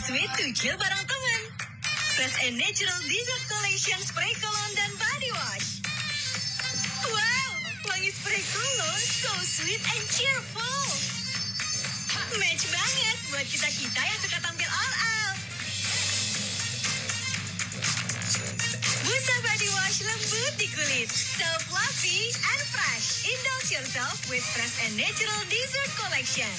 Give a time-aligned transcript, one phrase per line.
[0.00, 1.42] Sweet to chill bareng teman.
[2.16, 5.84] Fresh and Natural Dessert Collection Spray Cologne dan Body Wash.
[7.04, 7.50] Wow,
[7.84, 10.84] wangi spray cologne so sweet and cheerful.
[12.40, 15.38] Match banget buat kita-kita yang suka tampil all out.
[19.04, 21.12] Busa Body Wash lembut di kulit.
[21.12, 23.28] So fluffy and fresh.
[23.28, 26.52] Indulge yourself with Fresh and Natural Dessert Collection.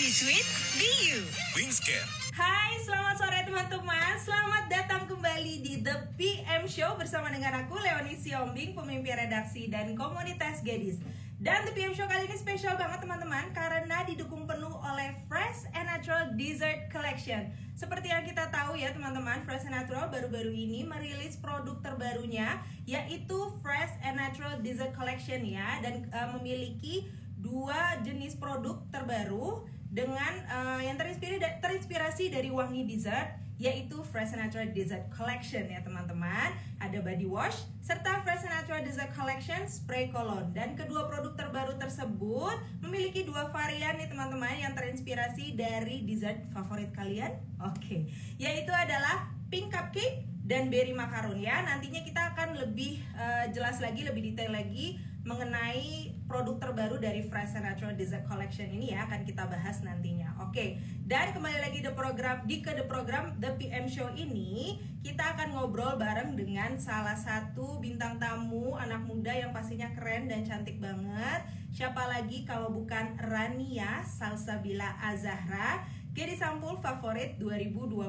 [0.00, 0.48] Be sweet,
[0.80, 1.20] be you.
[1.52, 2.25] Wingscare.
[2.36, 4.12] Hai, selamat sore teman-teman.
[4.20, 9.96] Selamat datang kembali di The PM Show bersama dengan aku Leoni Siombing, pemimpin redaksi dan
[9.96, 11.00] komunitas Gadis.
[11.40, 15.88] Dan The PM Show kali ini spesial banget teman-teman karena didukung penuh oleh Fresh and
[15.88, 17.48] Natural Dessert Collection.
[17.72, 23.48] Seperti yang kita tahu ya teman-teman, Fresh and Natural baru-baru ini merilis produk terbarunya yaitu
[23.64, 27.08] Fresh and Natural Dessert Collection ya dan eh, memiliki
[27.40, 34.68] dua jenis produk terbaru dengan uh, yang terinspirasi terinspirasi dari wangi dessert yaitu Fresh Natural
[34.68, 36.52] Dessert Collection ya teman-teman.
[36.76, 42.56] Ada body wash serta Fresh Natural Dessert Collection spray cologne dan kedua produk terbaru tersebut
[42.84, 47.32] memiliki dua varian nih teman-teman yang terinspirasi dari dessert favorit kalian.
[47.64, 51.64] Oke, yaitu adalah pink cupcake dan berry macaron ya.
[51.64, 57.58] Nantinya kita akan lebih uh, jelas lagi, lebih detail lagi mengenai produk terbaru dari Fresh
[57.58, 60.38] and Natural Dessert Collection ini ya akan kita bahas nantinya.
[60.46, 65.34] Oke, dan kembali lagi di program di ke the program The PM Show ini kita
[65.34, 70.78] akan ngobrol bareng dengan salah satu bintang tamu anak muda yang pastinya keren dan cantik
[70.78, 71.42] banget.
[71.74, 75.84] Siapa lagi kalau bukan Rania Salsabila Azahra
[76.16, 78.00] Gadis sampul favorit 2020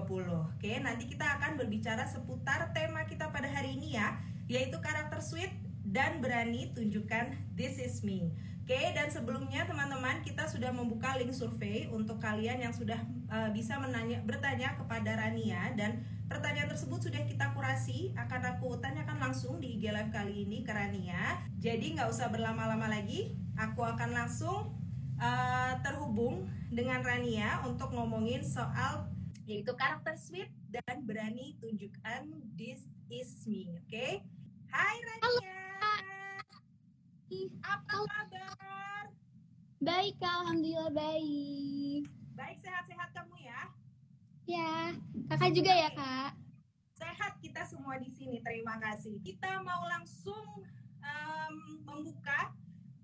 [0.55, 4.15] Oke, nanti kita akan berbicara seputar tema kita pada hari ini ya
[4.47, 5.51] Yaitu karakter sweet
[5.97, 8.29] dan berani tunjukkan this is me.
[8.61, 12.99] Oke, dan sebelumnya teman-teman kita sudah membuka link survei untuk kalian yang sudah
[13.33, 19.17] uh, bisa menanya bertanya kepada Rania dan pertanyaan tersebut sudah kita kurasi akan aku tanyakan
[19.17, 21.41] langsung di IG Live kali ini ke Rania.
[21.57, 24.77] Jadi nggak usah berlama-lama lagi, aku akan langsung
[25.17, 29.09] uh, terhubung dengan Rania untuk ngomongin soal
[29.47, 33.71] yaitu karakter sweet dan berani tunjukkan this is me.
[33.79, 34.21] Oke?
[34.67, 35.66] Hai Rania.
[37.59, 39.03] Apa kabar?
[39.83, 40.47] Baik, Kak.
[40.47, 42.07] Alhamdulillah baik.
[42.39, 43.61] Baik, sehat-sehat kamu ya?
[44.47, 44.95] Ya,
[45.27, 46.39] kakak juga ya, Kak?
[46.95, 49.19] Sehat kita semua di sini, terima kasih.
[49.19, 50.63] Kita mau langsung
[51.03, 52.55] um, membuka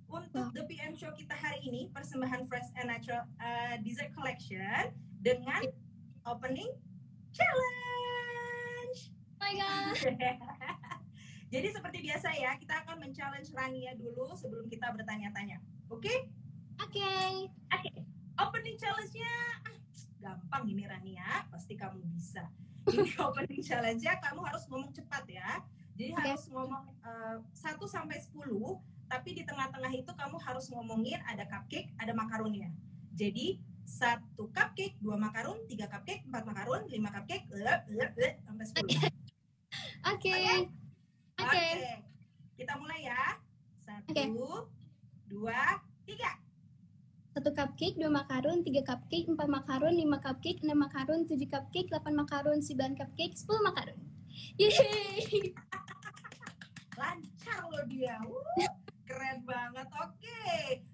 [0.08, 5.68] untuk The PM Show kita hari ini, persembahan Fresh and Natural uh, Dessert Collection dengan
[6.24, 6.72] opening
[7.36, 9.12] challenge.
[9.36, 10.80] Oh my God.
[11.54, 15.62] Jadi seperti biasa ya, kita akan men-challenge Rania dulu sebelum kita bertanya-tanya.
[15.86, 16.34] Oke?
[16.82, 17.14] Oke.
[17.70, 17.92] Oke.
[18.42, 19.78] Opening challenge-nya ah,
[20.18, 22.50] gampang ini Rania, pasti kamu bisa.
[22.90, 25.62] Ini opening challenge-nya kamu harus ngomong cepat ya.
[25.94, 26.26] Jadi Oke.
[26.26, 28.34] harus ngomong uh, 1 sampai 10,
[29.06, 32.74] tapi di tengah-tengah itu kamu harus ngomongin ada cupcake, ada makaronnya.
[33.14, 38.66] Jadi satu cupcake, dua makaron, tiga cupcake, empat makaron, lima cupcake, eh, eh, eh, sampai
[38.66, 38.90] 10.
[40.18, 40.34] Oke.
[41.44, 41.68] Oke.
[42.56, 43.24] Kita mulai ya.
[43.84, 44.24] Satu, Oke.
[45.28, 45.62] dua,
[46.08, 46.32] tiga.
[47.34, 52.14] Satu cupcake, dua makaron, tiga cupcake, empat makaron, lima cupcake, enam makaron, tujuh cupcake, delapan
[52.14, 53.98] makaron, sembilan cupcake, sepuluh makaron.
[54.56, 55.52] Yeay.
[57.02, 58.22] Lancar loh dia.
[59.04, 59.88] Keren banget.
[59.98, 60.46] Oke.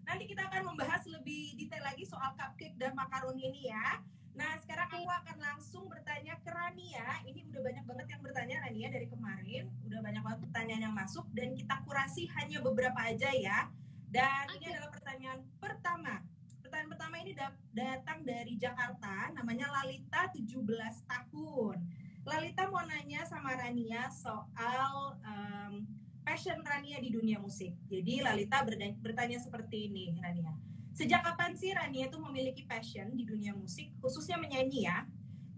[0.07, 3.99] Nanti kita akan membahas lebih detail lagi soal cupcake dan makaron ini ya.
[4.39, 6.48] Nah, sekarang aku akan langsung bertanya ke
[6.79, 7.27] Rania.
[7.27, 9.67] Ini udah banyak banget yang bertanya Rania dari kemarin.
[9.83, 13.67] Udah banyak banget pertanyaan yang masuk dan kita kurasi hanya beberapa aja ya.
[14.07, 14.71] Dan ini Oke.
[14.79, 16.23] adalah pertanyaan pertama.
[16.63, 21.77] Pertanyaan pertama ini da- datang dari Jakarta, namanya Lalita 17 tahun.
[22.23, 25.83] Lalita mau nanya sama Rania soal em,
[26.23, 27.75] passion Rania di dunia musik.
[27.91, 28.63] Jadi Lalita
[29.03, 30.55] bertanya seperti ini, Rania.
[30.95, 35.03] Sejak kapan sih Rania itu memiliki passion di dunia musik, khususnya menyanyi ya?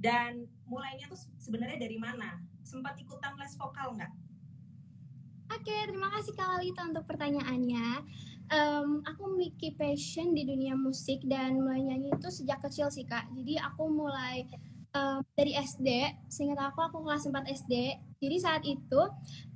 [0.01, 2.42] Dan mulainya tuh sebenarnya dari mana?
[2.65, 4.12] Sempat ikutan les vokal nggak?
[5.51, 7.88] Oke, terima kasih Kak Lalita untuk pertanyaannya.
[8.51, 13.30] Em, aku memiliki passion di dunia musik dan mulai itu sejak kecil sih Kak.
[13.38, 14.50] Jadi aku mulai
[14.95, 15.88] em, dari SD,
[16.33, 17.74] seingat aku aku kelas 4 SD.
[18.18, 19.01] Jadi saat itu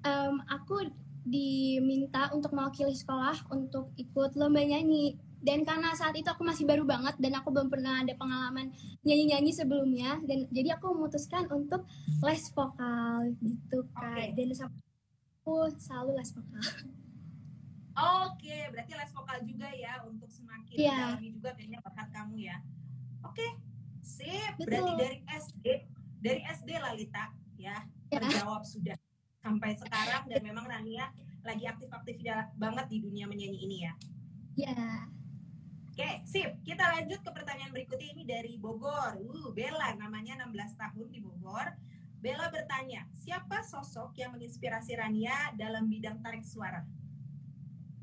[0.06, 0.86] em, aku
[1.25, 5.18] diminta untuk mewakili sekolah untuk ikut lomba nyanyi.
[5.45, 8.74] Dan karena saat itu aku masih baru banget dan aku belum pernah ada pengalaman
[9.06, 11.86] nyanyi-nyanyi sebelumnya dan jadi aku memutuskan untuk
[12.25, 13.86] les vokal gitu.
[13.94, 14.33] Kak.
[14.33, 14.81] Dan sampai
[15.45, 16.65] aku selalu les vokal.
[17.95, 21.15] Oke, berarti les vokal juga ya untuk semakin Iya.
[21.15, 22.57] mendalami juga kayaknya bakat kamu ya.
[23.24, 23.48] Oke,
[24.01, 24.68] Sip, Betul.
[24.68, 25.65] berarti dari SD,
[26.19, 28.19] dari SD Lalita ya, Ya.
[28.19, 28.98] terjawab sudah
[29.39, 31.13] sampai sekarang dan memang Rania
[31.45, 32.18] lagi aktif-aktif
[32.57, 33.94] banget di dunia menyanyi ini ya.
[34.57, 35.14] Ya.
[35.95, 36.59] Oke, sip.
[36.68, 39.15] Kita lanjut ke pertanyaan berikutnya ini dari Bogor.
[39.15, 41.71] Uh, Bella namanya 16 tahun di Bogor.
[42.19, 46.83] Bella bertanya, siapa sosok yang menginspirasi Rania dalam bidang tarik suara?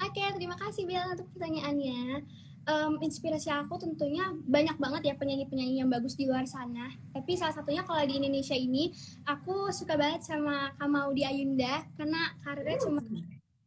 [0.01, 2.25] Oke, terima kasih Bella untuk pertanyaannya.
[2.65, 6.97] Em, inspirasi aku tentunya banyak banget ya penyanyi-penyanyi yang bagus di luar sana.
[7.13, 8.89] Tapi salah satunya kalau di Indonesia ini,
[9.29, 13.05] aku suka banget sama Kamaudi Ayunda karena karirnya cuma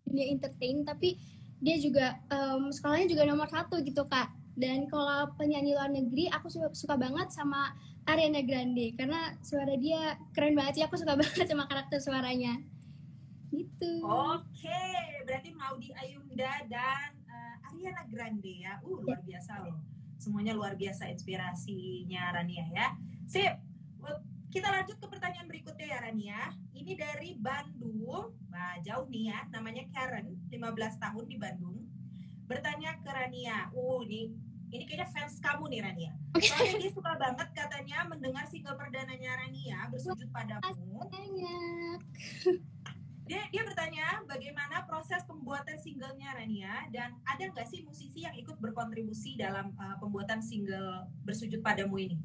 [0.02, 1.22] dunia entertain, tapi
[1.64, 4.32] dia juga em, sekolahnya juga nomor satu gitu kak.
[4.56, 7.76] Dan kalau penyanyi luar negeri, aku suka, suka banget sama
[8.08, 10.84] Ariana Grande karena suara dia keren banget sih.
[10.88, 12.56] Aku suka banget sama karakter suaranya.
[13.52, 13.92] Gitu.
[14.04, 14.84] Oke,
[15.28, 18.80] berarti Maudi Ayunda dan eh, Ariana Grande ya.
[18.84, 19.80] Uh, luar biasa loh.
[20.16, 22.88] Semuanya luar biasa inspirasinya Rania ya.
[23.28, 23.54] Sip.
[24.56, 26.42] Kita lanjut ke pertanyaan berikutnya ya Rania.
[26.72, 28.32] Ini dari Bandung.
[28.48, 29.44] Wah, jauh nih ya.
[29.52, 31.84] Namanya Karen, 15 tahun di Bandung.
[32.48, 33.68] Bertanya ke Rania.
[33.76, 34.32] Uh, ini
[34.72, 36.12] ini kayaknya fans kamu nih Rania.
[36.40, 41.04] Soalnya dia suka banget katanya mendengar single perdananya Rania bersujud padamu.
[41.12, 42.00] Banyak.
[43.26, 48.54] Dia, dia bertanya bagaimana proses pembuatan singlenya Rania dan ada nggak sih musisi yang ikut
[48.62, 52.22] berkontribusi dalam uh, pembuatan single bersujud padamu ini?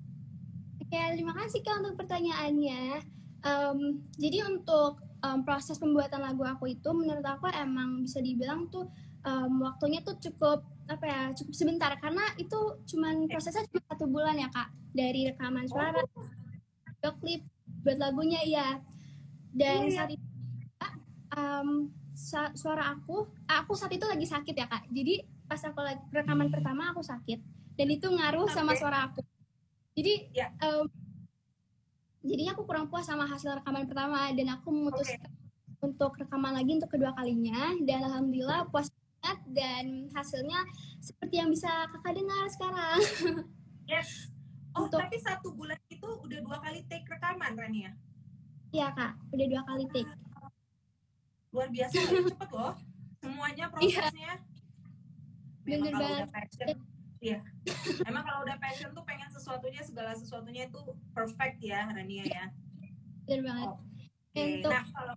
[0.80, 3.04] Oke, terima kasih Kak untuk pertanyaannya.
[3.40, 3.78] Em,
[4.16, 8.88] jadi untuk em, proses pembuatan lagu aku itu menurut aku emang bisa dibilang tuh
[9.24, 11.92] em, waktunya tuh cukup apa ya cukup sebentar.
[12.00, 17.42] Karena itu cuman prosesnya cuma satu bulan ya kak dari rekaman suara video klip
[17.84, 18.80] buat lagunya iya.
[19.52, 19.94] Dan iya.
[19.94, 20.26] saat itu
[22.20, 24.88] sa- suara aku aku saat itu lagi sakit ya kak.
[24.92, 25.80] Jadi pas aku
[26.12, 27.40] rekaman pertama aku sakit.
[27.76, 29.24] Dan itu ngaruh sama suara aku
[30.00, 30.46] jadi Ya.
[30.58, 30.88] em,
[32.22, 35.28] jadinya aku kurang puas sama hasil rekaman pertama dan aku memutuskan
[35.78, 40.64] untuk rekaman lagi untuk kedua kalinya dan alhamdulillah puas banget dan hasilnya
[40.98, 42.98] seperti yang bisa kakak dengar sekarang
[43.84, 44.08] Yes.
[44.70, 47.90] Oh, Untuk- tapi satu bulan itu udah dua kali take rekaman Rania.
[48.70, 50.06] ya kak udah dua kali take
[51.50, 52.78] Luar biasa, cepet loh.
[53.18, 54.38] Semuanya prosesnya.
[55.66, 55.90] Memang Iya.
[55.90, 56.78] Bener banget.
[57.20, 57.38] Iya.
[58.02, 60.80] Emang kalau udah passion tuh pengen sesuatunya segala sesuatunya itu
[61.12, 62.44] perfect ya Rania ya.
[63.22, 63.68] bener banget
[64.30, 65.14] Oke, Untuk- Nah, kalau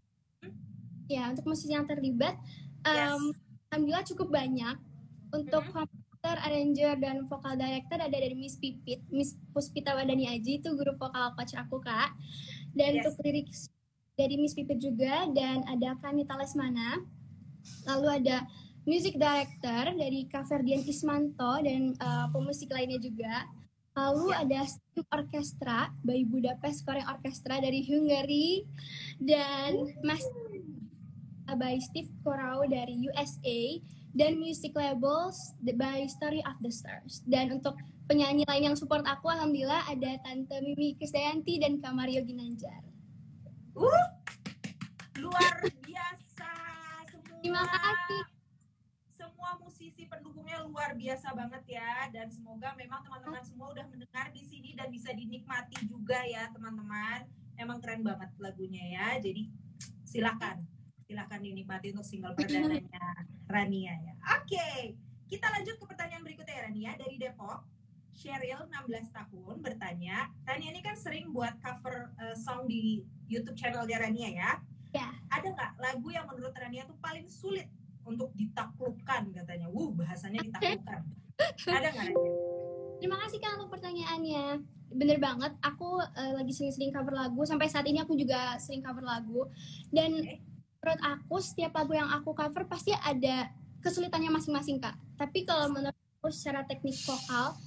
[1.05, 2.35] ya untuk musisi yang terlibat
[2.83, 3.13] Yes.
[3.13, 3.23] em,
[3.69, 4.75] alhamdulillah cukup banyak
[5.31, 5.71] untuk Mhm.
[5.71, 10.93] komposer, arranger dan vokal director ada dari Miss Pipit, Miss Puspita Wadani Aji itu guru
[10.93, 12.13] vokal coach aku kak.
[12.71, 13.05] Dan Yes.
[13.05, 13.49] untuk lirik
[14.13, 17.01] dari Miss Pipit juga dan ada Kanita Lesmana.
[17.85, 18.45] Lalu ada
[18.83, 23.47] music director dari Kak Ferdian Ismanto dan uh, pemusik lainnya juga.
[23.93, 24.41] Lalu Ya.
[24.41, 28.65] ada String Orchestra by Budapest Korean Orchestra dari Hungary
[29.21, 30.25] dan Mas
[31.45, 33.61] by Steve Korau dari USA
[34.17, 37.21] dan music labels by Story of the Stars.
[37.29, 37.77] Dan untuk
[38.09, 42.81] penyanyi lain yang support aku, alhamdulillah ada Tante Mimi Krisdayanti dan Kak Mario Ginanjar.
[45.17, 45.55] luar
[45.85, 46.51] biasa
[47.09, 47.37] semua.
[47.41, 48.32] Terima kasih.
[49.83, 54.71] Musisi pendukungnya luar biasa banget ya dan semoga memang teman-teman semua udah mendengar di sini
[54.79, 57.27] dan bisa dinikmati juga ya teman-teman.
[57.59, 59.19] Emang keren banget lagunya ya.
[59.19, 59.51] Jadi
[60.07, 60.63] silakan
[61.03, 64.15] silakan dinikmati untuk single perdananya Rania ya.
[64.39, 64.95] Oke,
[65.27, 67.67] kita lanjut ke pertanyaan berikutnya ya Rania dari Depok.
[68.15, 73.99] Cheryl 16 tahun bertanya, Rania ini kan sering buat cover eh, song di YouTube channelnya
[73.99, 74.51] Rania ya.
[74.95, 75.11] Ya.
[75.27, 77.67] Ada nggak lagu yang menurut Rania tuh paling sulit
[78.03, 79.67] untuk ditaklukkan katanya?
[79.71, 81.01] Wuh, bahasanya ditaklukkan.
[81.67, 82.11] Ada nggak?
[83.03, 84.63] Terima kasih Kak untuk pertanyaannya.
[84.93, 87.41] Bener banget, aku eh, lagi sering-sering cover lagu.
[87.43, 89.49] Sampai saat ini aku juga sering cover lagu.
[89.91, 90.39] Dan Oke.
[90.79, 93.51] menurut aku, setiap lagu yang aku cover pasti ada
[93.83, 94.95] kesulitannya masing-masing Kak.
[95.19, 97.59] Tapi kalau menurut aku secara teknik vokal,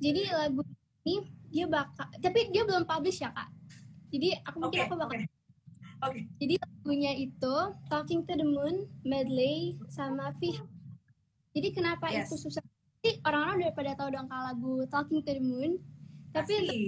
[0.00, 0.64] jadi lagu
[1.04, 3.52] ini dia bakal, tapi dia belum publish ya Kak.
[4.08, 5.41] Jadi aku mungkin aku bakal oke.
[6.02, 6.26] Oke.
[6.42, 7.54] Jadi lagunya itu
[7.86, 10.58] Talking to the Moon, medley sama Fish.
[11.54, 12.26] Jadi kenapa Yes.
[12.26, 12.62] itu susah?
[13.02, 15.78] Jadi orang-orang udah pada tahu dong kalau lagu Talking to the Moon.
[16.34, 16.78] Tapi untuk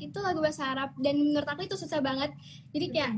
[0.00, 2.34] itu lagu bahasa Arab dan menurut aku itu susah banget.
[2.76, 3.12] Jadi kayak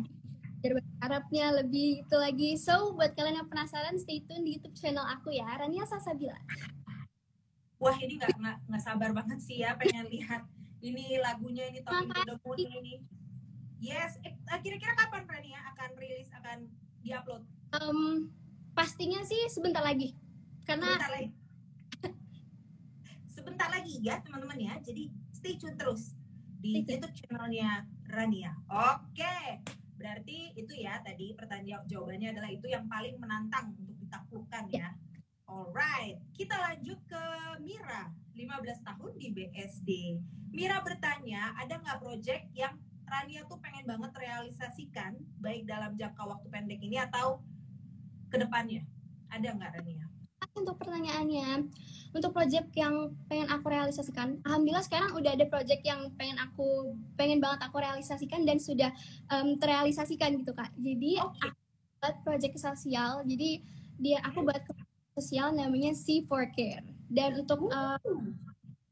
[0.62, 2.50] dari bahasa Arabnya lebih itu lagi.
[2.54, 6.38] So buat kalian yang penasaran stay tune di YouTube channel aku ya, Rania Sasabila.
[7.78, 8.34] Wah ini nggak
[8.66, 10.42] nggak sabar banget sih ya pengen lihat
[10.82, 12.94] ini lagunya ini Talking to the Moon ini.
[13.78, 16.66] Yes, eh, kira-kira kapan Rania akan rilis akan
[16.98, 17.46] diupload?
[17.78, 18.26] Em,
[18.74, 20.18] pastinya sih sebentar lagi.
[20.66, 21.28] Karena Sebentar lagi.
[23.30, 24.74] Sebentar lagi ya teman-teman ya.
[24.82, 26.18] Jadi stay tune terus
[26.58, 26.98] di Stay.
[26.98, 28.52] YouTube channelnya Rania.
[28.66, 29.62] Oke,
[29.94, 34.90] berarti itu ya tadi pertanyaan jawabannya adalah itu yang paling menantang untuk ditaklukkan ya.
[35.48, 37.22] Alright, kita lanjut ke
[37.64, 39.90] Mira, 15 tahun di BSD.
[40.52, 42.76] Mira bertanya, ada nggak project yang
[43.08, 47.40] Rania tuh pengen banget realisasikan, baik dalam jangka waktu pendek ini atau
[48.28, 48.84] ke depannya?
[49.32, 50.06] Ada nggak Rania?
[50.54, 51.66] Untuk pertanyaannya,
[52.12, 57.38] untuk project yang pengen aku realisasikan, alhamdulillah sekarang udah ada project yang pengen aku pengen
[57.38, 58.90] banget aku realisasikan dan sudah
[59.30, 60.70] em, terrealisasikan gitu kak.
[60.78, 61.48] Jadi Oke.
[61.48, 61.58] aku
[61.98, 63.50] buat project sosial, jadi
[63.98, 64.62] dia aku buat
[65.18, 66.86] sosial namanya C4 Care.
[67.08, 67.98] Dan untuk eh,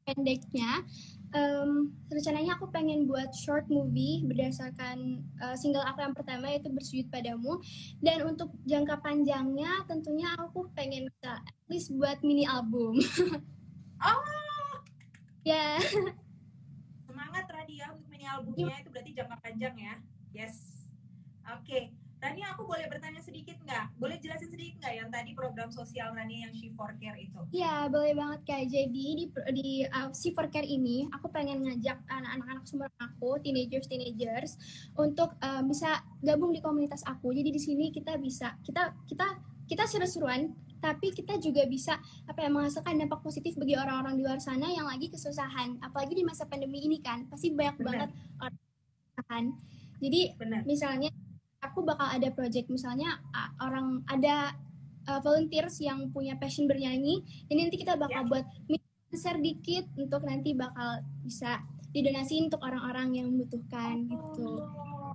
[0.07, 0.87] pendeknya,
[1.35, 7.11] em, rencananya aku pengen buat short movie berdasarkan eh, single aku yang pertama yaitu Bersujud
[7.11, 7.59] Padamu.
[7.99, 13.03] Dan untuk jangka panjangnya tentunya aku pengen bisa at least buat mini album.
[13.97, 14.21] Oh,
[15.41, 15.81] ya,
[17.09, 19.95] semangat Rania untuk mini albumnya itu berarti jangka panjang ya.
[20.37, 20.85] Yes.
[21.49, 21.97] Oke.
[22.27, 24.03] Rania aku boleh bertanya sedikit nggak?
[24.03, 27.39] Boleh jelasin sedikit nggak yang tadi program sosial Rania yang She4 Care itu?
[27.55, 28.63] ya boleh banget kak.
[28.67, 34.59] Jadi di di uh, C4 Care ini aku pengen ngajak anak-anak semua aku, teenagers teenagers
[34.99, 37.31] untuk uh, bisa gabung di komunitas aku.
[37.31, 39.39] Jadi di sini kita bisa kita kita
[39.71, 40.51] kita seru-seruan
[40.83, 41.95] tapi kita juga bisa
[42.27, 46.23] apa ya menghasilkan dampak positif bagi orang-orang di luar sana yang lagi kesusahan apalagi di
[46.23, 47.87] masa pandemi ini kan pasti banyak Benar.
[47.87, 49.45] banget orang kesusahan
[49.99, 50.61] jadi Benar.
[50.69, 51.11] misalnya
[51.67, 54.55] aku bakal ada project misalnya uh, orang ada
[55.11, 58.29] uh, volunteers yang punya passion bernyanyi dan nanti kita bakal Ya.
[58.31, 58.47] buat
[59.17, 61.65] share dikit untuk nanti bakal bisa
[61.97, 64.61] didonasiin untuk orang-orang yang membutuhkan gitu.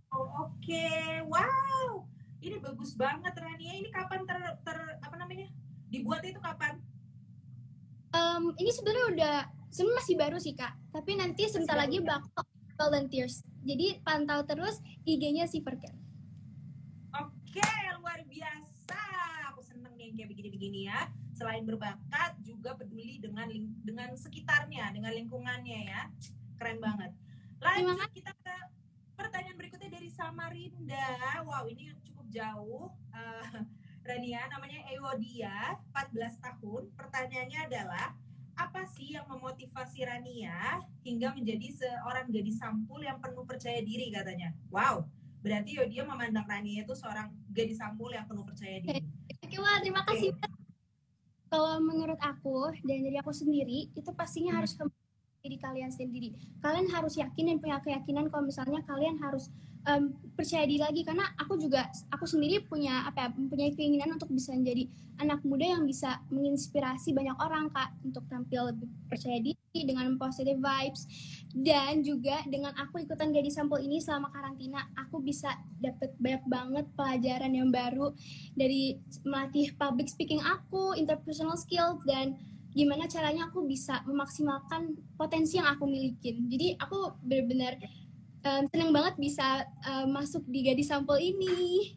[0.10, 2.02] Oh, Oke, wow.
[2.42, 3.78] Ini bagus banget Rania.
[3.78, 5.46] Ini kapan ter, ter apa namanya?
[5.94, 6.82] Dibuat itu kapan?
[8.12, 9.36] Em, ini sebenarnya udah
[9.70, 12.18] sebenarnya masih baru sih kak, tapi nanti sebentar lagi ya?
[12.18, 12.44] bakal
[12.82, 13.46] volunteers.
[13.62, 15.94] Jadi pantau terus IG-nya si Perker.
[17.14, 17.70] Oke,
[18.02, 19.02] luar biasa.
[19.54, 21.06] Aku seneng nih yang kayak begini-begini ya.
[21.38, 26.02] Selain berbakat, juga peduli dengan ling- dengan sekitarnya, dengan lingkungannya ya.
[26.58, 27.14] Keren banget.
[27.62, 28.56] Lanjut kita ke
[29.14, 31.46] pertanyaan berikutnya dari Samarinda.
[31.46, 32.90] Wow, ini cukup jauh.
[33.14, 33.62] Eh,
[34.02, 36.90] Rania, namanya Ewodia, 14 tahun.
[36.98, 38.18] Pertanyaannya adalah,
[38.58, 44.58] apa sih yang memotivasi Rania hingga menjadi seorang gadis sampul yang penuh percaya diri katanya?
[44.74, 45.06] Wow,
[45.46, 49.02] berarti Yodia memandang Rania itu seorang gadis sampul yang penuh percaya diri.
[49.52, 50.32] Oke wah terima kasih.
[51.52, 54.64] Kalau menurut aku dan dari aku sendiri itu pastinya Hmm.
[54.64, 54.88] harus ke
[55.44, 56.40] diri kalian sendiri.
[56.64, 59.52] Kalian harus yakin dan punya keyakinan kalau misalnya kalian harus
[59.88, 61.02] em, percaya diri lagi.
[61.06, 64.90] Karena aku juga aku sendiri punya apa ya, mempunyai keinginan untuk bisa menjadi
[65.22, 67.94] anak muda yang bisa menginspirasi banyak orang kak.
[68.02, 71.04] Untuk tampil lebih percaya diri dengan positive vibes.
[71.52, 75.52] Dan juga dengan aku ikutan gadis sampul ini selama karantina aku bisa
[75.84, 78.16] dapet banyak banget pelajaran yang baru
[78.56, 78.96] dari
[79.28, 82.40] melatih public speaking aku, interpersonal skills dan
[82.72, 86.48] gimana caranya aku bisa memaksimalkan potensi yang aku milikin.
[86.48, 87.76] Jadi aku benar-benar
[88.46, 91.96] um, seneng banget bisa um, masuk di gadis sampul ini.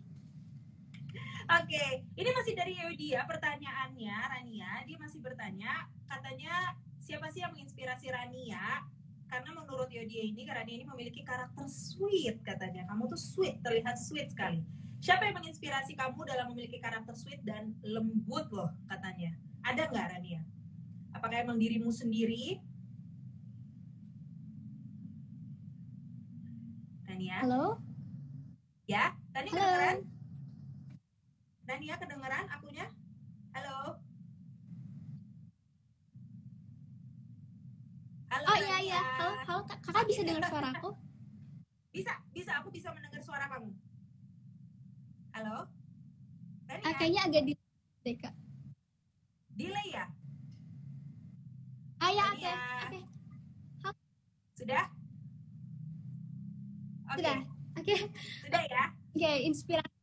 [1.45, 4.81] Oke, ini masih dari Yodia pertanyaannya Rania.
[4.89, 6.73] Dia masih bertanya, katanya
[7.05, 8.81] siapa sih yang menginspirasi Rania?
[9.29, 12.89] Karena menurut Yodia ini, Rania ini memiliki karakter sweet katanya.
[12.89, 14.65] Kamu tuh sweet, terlihat sweet sekali.
[15.05, 19.37] Siapa yang menginspirasi kamu dalam memiliki karakter sweet dan lembut loh katanya?
[19.69, 20.41] Ada nggak Rania?
[21.13, 22.57] Apakah emang dirimu sendiri?
[27.35, 27.43] Rania?
[27.43, 27.65] Halo?
[28.87, 29.59] Ya, Rania Halo.
[29.59, 29.99] kedengeran?
[31.67, 32.87] Rania kedengeran akunya?
[33.51, 33.99] Halo?
[38.31, 39.03] Halo Oh iya iya.
[39.03, 40.91] Halo, halo Kak- kakak bisa dengar suara aku?
[41.91, 43.71] Bisa, bisa aku bisa mendengar suara kamu.
[45.35, 45.67] Halo?
[46.71, 47.53] Rania, Ah, kayaknya agak di
[48.05, 48.35] deh, Kak.
[49.55, 50.07] delay ya?
[51.99, 52.27] Ah ya.
[52.31, 53.01] Oke.
[54.55, 54.87] Sudah?
[57.15, 57.39] Oke, Sudah.
[57.79, 57.97] Oke.
[58.47, 58.85] sudah ya?
[59.15, 59.95] Oke, inspirasi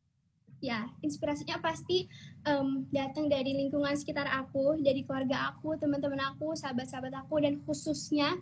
[0.62, 2.06] ya, inspirasinya pasti
[2.46, 8.38] em, datang dari lingkungan sekitar aku, dari keluarga aku, teman-teman aku, sahabat-sahabat aku, dan khususnya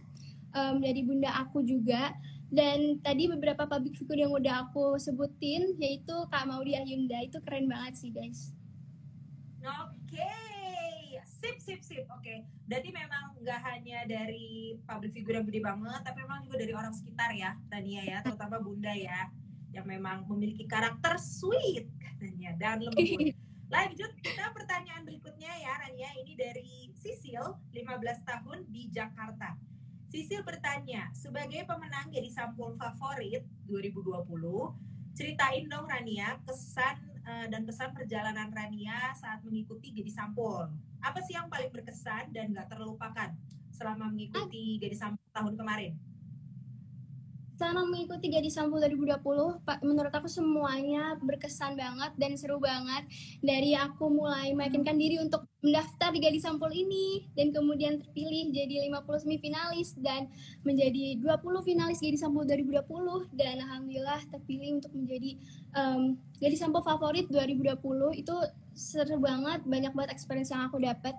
[0.55, 2.15] em, dari bunda aku juga.
[2.51, 7.71] Dan tadi beberapa public figure yang udah aku sebutin, yaitu Kak Maudi Ayunda, itu keren
[7.71, 8.51] banget sih guys.
[9.63, 10.31] Oke,
[11.27, 12.05] sip sip sip.
[12.15, 16.73] Oke, berarti memang nggak hanya dari public figure yang gede banget, tapi memang juga dari
[16.77, 19.27] orang sekitar ya, Rania ya, terutama Bunda ya,
[19.75, 23.35] yang memang memiliki karakter sweet katanya dan lembut.
[23.75, 26.11] Lanjut kita pertanyaan berikutnya ya, Rania.
[26.19, 29.55] Ini dari Sisil, 15 tahun di Jakarta.
[30.11, 34.27] Sisil bertanya, sebagai pemenang jadi sampul favorit 2020,
[35.15, 40.67] ceritain dong Rania kesan uh, dan pesan perjalanan Rania saat mengikuti jadi sampul.
[41.01, 43.33] Apa sih yang paling berkesan dan gak terlupakan
[43.73, 45.93] selama mengikuti jadi sampul tahun kemarin?
[47.61, 49.21] selama mengikuti Gadis Sampul 2020,
[49.85, 53.05] menurut aku semuanya berkesan banget dan seru banget.
[53.45, 58.89] Dari aku mulai meyakinkan diri untuk mendaftar di Gadis Sampul ini dan kemudian terpilih jadi
[58.89, 60.33] 50 semifinalis dan
[60.65, 62.81] menjadi 20 finalis Gadis Sampul 2020
[63.37, 65.37] dan alhamdulillah terpilih untuk menjadi
[65.77, 67.77] um, Gadis Sampul favorit 2020
[68.25, 68.37] itu
[68.81, 71.13] seru banget, banyak banget experience yang aku dapat.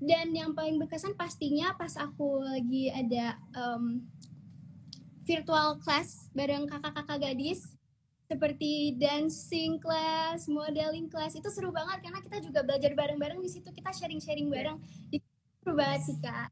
[0.00, 4.00] Dan yang paling berkesan pastinya pas aku lagi ada um,
[5.28, 7.76] virtual class bareng kakak-kakak gadis
[8.24, 13.68] seperti dancing class, modeling class itu seru banget karena kita juga belajar bareng-bareng di situ
[13.68, 14.80] kita sharing-sharing bareng
[15.12, 15.24] itu
[15.60, 16.48] seru banget sih kak.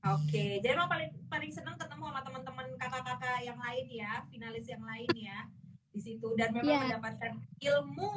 [0.00, 4.80] Oke, jadi emang paling paling senang ketemu sama teman-teman kakak-kakak yang lain ya, finalis yang
[4.80, 5.44] lain ya
[5.90, 6.82] di situ dan memang yeah.
[6.86, 8.12] mendapatkan ilmu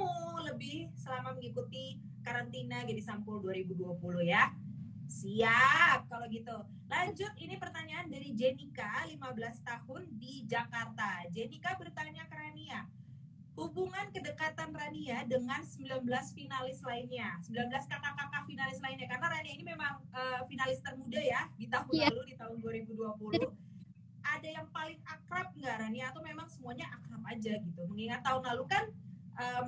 [0.45, 3.97] lebih selama mengikuti karantina jadi sampul 2020
[4.29, 4.53] ya.
[5.09, 6.57] Siap kalau gitu.
[6.89, 9.19] Lanjut ini pertanyaan dari Jenika 15
[9.65, 11.25] tahun di Jakarta.
[11.29, 12.85] Jenika bertanya ke Rania,
[13.53, 20.01] hubungan kedekatan Rania dengan 19 finalis lainnya, 19 kakak-kakak finalis lainnya karena Rania ini memang
[20.13, 22.09] uh, finalis termuda ya di tahun yeah.
[22.09, 23.72] lalu di tahun 2020.
[24.33, 27.81] Ada yang paling akrab nggak Rania atau memang semuanya akrab aja gitu?
[27.85, 28.85] Mengingat tahun lalu kan
[29.37, 29.65] um,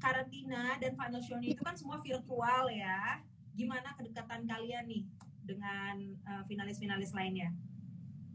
[0.00, 3.20] karantina dan final itu kan semua virtual ya
[3.54, 5.04] gimana kedekatan kalian nih
[5.44, 5.94] dengan
[6.26, 7.50] uh, finalis-finalis lainnya?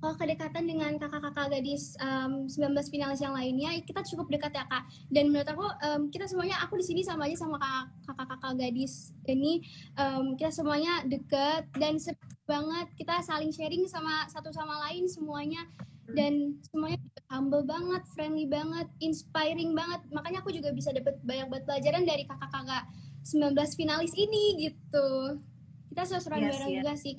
[0.03, 4.85] Kalau kedekatan dengan kakak-kakak gadis um, 19 finalis yang lainnya, kita cukup dekat ya kak.
[5.09, 7.57] Dan menurut aku um, kita semuanya, aku di sini sama aja sama
[8.05, 9.65] kakak-kakak gadis ini,
[9.97, 11.97] um, kita semuanya deket dan
[12.45, 12.87] banget.
[12.95, 15.65] Kita saling sharing sama satu sama lain semuanya.
[16.05, 17.01] Dan semuanya
[17.33, 20.05] humble banget, friendly banget, inspiring banget.
[20.13, 22.85] Makanya aku juga bisa dapat banyak banget pelajaran dari kakak-kakak
[23.25, 25.41] 19 finalis ini gitu.
[25.89, 26.77] Kita seru-seruan yes, bareng yes.
[26.77, 27.15] juga sih.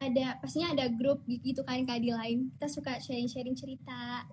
[0.00, 2.48] Ada pastinya ada grup gitu kan kak di lain.
[2.56, 4.24] Kita suka sharing-sharing cerita.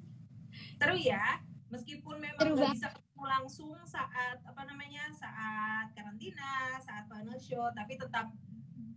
[0.80, 1.44] Seru ya.
[1.66, 7.66] Meskipun memang seru gak bisa ketemu langsung saat apa namanya saat karantina saat final show
[7.74, 8.30] tapi tetap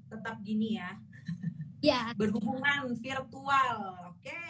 [0.10, 0.98] tetap gini ya.
[1.80, 2.02] Ya.
[2.17, 3.78] Berhubungan virtual.
[4.12, 4.41] Oke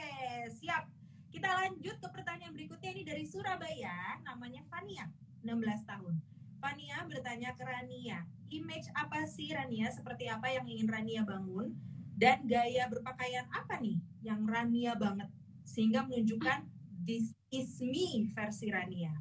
[0.50, 0.90] siap.
[1.30, 2.90] Kita lanjut ke pertanyaan berikutnya.
[2.90, 5.06] Ini dari Surabaya namanya Fania
[5.46, 6.16] 16 tahun.
[6.60, 9.88] Fania bertanya ke Rania, image apa sih Rania?
[9.96, 11.72] Seperti apa yang ingin Rania bangun?
[12.20, 15.32] Dan gaya berpakaian apa nih yang Rania banget?
[15.64, 16.68] Sehingga menunjukkan
[17.08, 19.16] this is me versi Rania.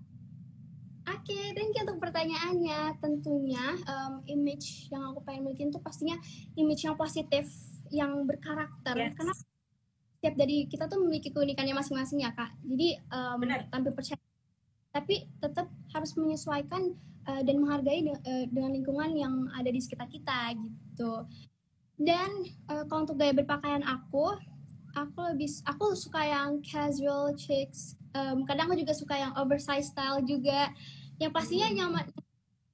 [1.08, 3.00] Oke, okay, thank you untuk pertanyaannya.
[3.00, 6.20] Tentunya um, image yang aku pengen milikin itu pastinya
[6.52, 7.48] image yang positif,
[7.88, 8.92] yang berkarakter.
[8.92, 9.16] Yes.
[9.16, 12.52] Karena setiap dari kita tuh memiliki keunikannya masing-masing ya kak.
[12.60, 13.40] Jadi um,
[13.72, 14.20] tampil percaya,
[14.92, 16.92] tapi tetap harus menyesuaikan
[17.24, 21.24] uh, dan menghargai de uh, dengan lingkungan yang ada di sekitar kita gitu.
[21.96, 24.36] Dan uh, kalau untuk gaya berpakaian aku,
[24.92, 27.96] aku lebih aku suka yang casual chicks.
[28.12, 30.68] Um, kadang aku juga suka yang oversized style juga.
[31.18, 32.06] Yang pastinya nyaman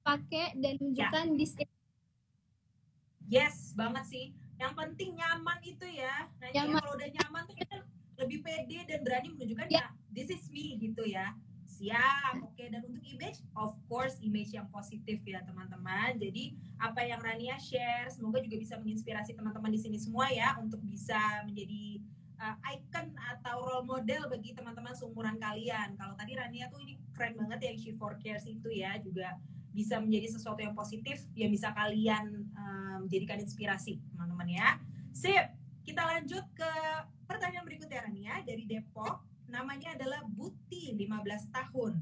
[0.05, 1.45] pakai dan menunjukkan ya.
[1.45, 1.69] Yeah.
[3.25, 4.25] Yes, banget sih.
[4.61, 6.29] Yang penting nyaman itu ya.
[6.37, 6.77] Nah, nyaman.
[6.77, 7.75] kalau udah nyaman tuh kita
[8.15, 9.91] lebih pede dan berani menunjukkan yeah.
[9.91, 11.35] ya this is me gitu ya.
[11.65, 12.55] Siap, oke.
[12.55, 12.71] Okay.
[12.71, 16.15] Dan untuk image, of course image yang positif ya teman-teman.
[16.15, 20.79] Jadi apa yang Rania share, semoga juga bisa menginspirasi teman-teman di sini semua ya untuk
[20.87, 21.99] bisa menjadi
[22.39, 25.95] uh, icon atau role model bagi teman-teman seumuran kalian.
[25.95, 29.39] Kalau tadi Rania tuh ini keren banget yang She for Cares itu ya juga
[29.75, 34.79] bisa menjadi sesuatu yang positif yang bisa kalian um, jadikan inspirasi teman-teman ya.
[35.11, 35.51] Sip,
[35.83, 36.71] kita lanjut ke
[37.27, 41.93] pertanyaan berikutnya Rania dari Depok namanya adalah Buti 15 tahun.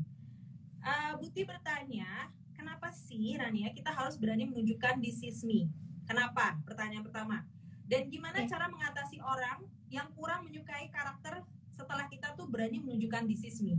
[0.84, 5.66] Uh, Buti bertanya, kenapa sih Rania kita harus berani menunjukkan this is me?
[6.06, 6.60] Kenapa?
[6.68, 7.42] Pertanyaan pertama.
[7.88, 13.46] Dan gimana cara mengatasi orang yang kurang menyukai karakter setelah kita tuh berani menunjukkan this
[13.46, 13.78] is me?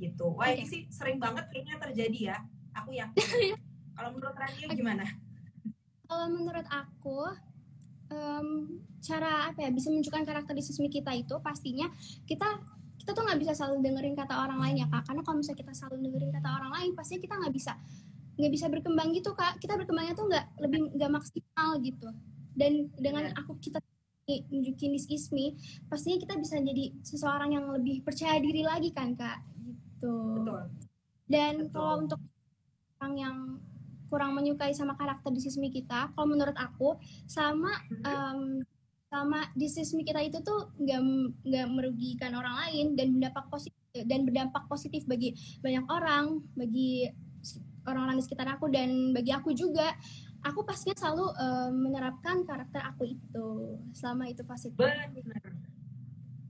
[0.00, 0.24] Gitu.
[0.24, 0.56] Wah okay.
[0.56, 2.36] ini sih sering banget kayaknya terjadi ya.
[2.80, 3.20] Aku yakin.
[3.96, 5.04] Kalau menurut Rania gimana?
[6.08, 7.28] Kalau menurut aku,
[8.08, 8.48] um,
[9.00, 11.88] cara apa ya bisa menunjukkan karakter di sismi kita itu pastinya
[12.28, 12.60] kita
[13.00, 15.72] kita tuh nggak bisa selalu dengerin kata orang lain ya kak karena kalau misalnya kita
[15.72, 17.72] selalu dengerin kata orang lain pasti kita nggak bisa
[18.36, 22.08] nggak bisa berkembang gitu kak kita berkembangnya tuh nggak lebih nggak maksimal gitu
[22.52, 23.80] dan dengan aku kita
[24.28, 25.56] nunjukin this is me
[25.90, 30.62] pastinya kita bisa jadi seseorang yang lebih percaya diri lagi kan kak gitu Betul.
[31.26, 32.20] dan kalau untuk
[33.00, 33.36] orang yang
[34.10, 36.98] kurang menyukai sama karakter di sismi kita kalau menurut aku
[37.30, 37.70] sama
[38.02, 38.62] um,
[39.10, 41.00] sama disismi kita itu tuh nggak
[41.42, 47.10] nggak merugikan orang lain dan berdampak positif dan berdampak positif bagi banyak orang, bagi
[47.88, 49.90] orang-orang di sekitar aku dan bagi aku juga.
[50.40, 53.48] Aku pastinya selalu uh, menerapkan karakter aku itu
[53.92, 54.80] selama itu positif.
[54.80, 55.52] Benar.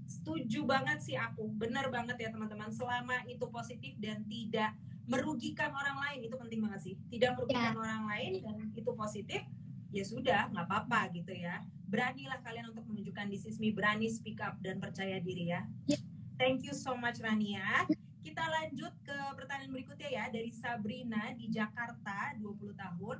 [0.06, 1.50] Setuju banget sih aku.
[1.58, 2.70] Benar banget ya teman-teman.
[2.70, 4.78] Selama itu positif dan tidak
[5.10, 6.94] merugikan orang lain itu penting banget sih.
[7.10, 7.78] Tidak merugikan ya.
[7.78, 9.42] orang lain dan itu positif
[9.90, 14.38] ya sudah nggak apa-apa gitu ya beranilah kalian untuk menunjukkan this is me berani speak
[14.38, 15.98] up dan percaya diri ya yeah.
[16.38, 17.90] thank you so much Rania
[18.22, 23.18] kita lanjut ke pertanyaan berikutnya ya dari Sabrina di Jakarta 20 tahun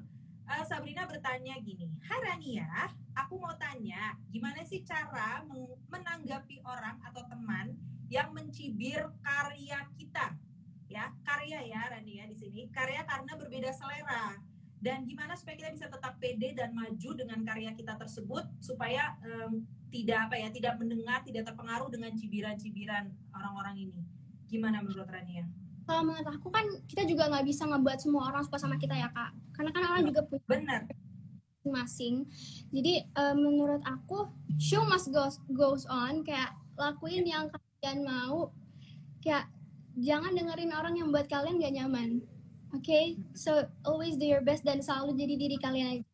[0.50, 5.46] uh, Sabrina bertanya gini Hai Rania aku mau tanya gimana sih cara
[5.86, 7.78] menanggapi orang atau teman
[8.10, 10.34] yang mencibir karya kita?
[10.90, 12.66] Ya karya ya Rania di sini.
[12.74, 14.34] Karya karena berbeda selera.
[14.82, 19.62] Dan gimana supaya kita bisa tetap pede dan maju dengan karya kita tersebut supaya um,
[19.92, 24.00] tidak apa ya tidak mendengar tidak terpengaruh dengan cibiran-cibiran orang-orang ini?
[24.50, 25.46] Gimana menurut Rania?
[25.90, 29.11] Kalau menurut aku kan kita juga nggak bisa ngebuat semua orang suka sama kita ya
[29.11, 30.83] kak karena kan orang juga punya benar
[31.66, 32.31] masing
[32.70, 34.31] jadi um, menurut aku
[34.62, 38.55] show must goes goes on kayak lakuin yang kalian mau
[39.18, 39.50] kayak
[39.98, 42.22] jangan dengerin orang yang buat kalian gak nyaman
[42.70, 43.07] Oke, okay?
[43.35, 46.07] so always do your best dan selalu jadi diri kalian aja.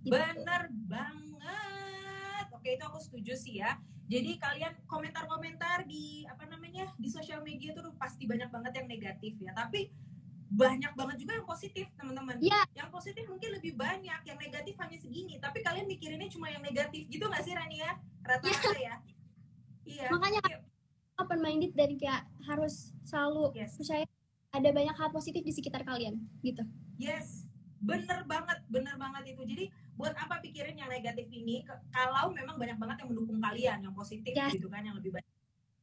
[0.00, 0.08] Gitu.
[0.08, 2.44] Bener banget.
[2.48, 3.76] Oke, itu aku setuju sih ya.
[4.04, 9.32] Jadi kalian komentar-komentar di apa namanya di sosial media itu pasti banyak banget yang negatif
[9.40, 9.52] ya.
[9.56, 9.88] Tapi
[10.54, 12.36] banyak banget juga yang positif teman-teman.
[12.38, 12.68] Yeah.
[12.76, 15.40] Yang positif mungkin lebih banyak, yang negatif hanya segini.
[15.40, 17.96] Tapi kalian mikirinnya cuma yang negatif gitu nggak sih Rania?
[18.22, 18.78] Rata-rata yeah.
[18.78, 18.96] ya.
[19.84, 20.06] Iya.
[20.12, 20.40] Makanya
[21.18, 23.78] open minded dan kayak harus selalu yes.
[23.78, 24.04] percaya
[24.54, 26.62] ada banyak hal positif di sekitar kalian gitu
[26.98, 27.46] yes
[27.82, 31.62] bener banget bener banget itu jadi buat apa pikirin yang negatif ini
[31.94, 34.54] kalau memang banyak banget yang mendukung kalian yang positif yes.
[34.58, 35.32] gitu kan yang lebih banyak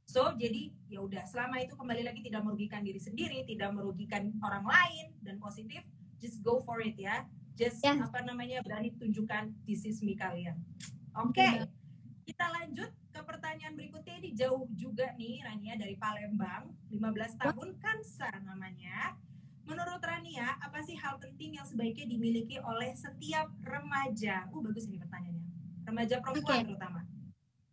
[0.04, 4.68] so jadi ya udah selama itu kembali lagi tidak merugikan diri sendiri tidak merugikan orang
[4.68, 5.80] lain dan positif
[6.20, 7.24] just go for it ya
[7.56, 8.04] just yes.
[8.04, 10.60] apa namanya berani tunjukkan this is me kalian
[11.16, 11.64] oke okay.
[12.28, 18.32] kita lanjut ke pertanyaan berikutnya ini jauh juga nih Rania dari Palembang, 15 tahun Kansa
[18.42, 19.20] namanya.
[19.72, 24.44] Menurut Rania, apa sih hal penting yang sebaiknya dimiliki oleh setiap remaja?
[24.52, 25.48] Uh, bagus ini pertanyaannya.
[25.88, 26.68] Remaja perempuan okay.
[26.68, 27.00] terutama.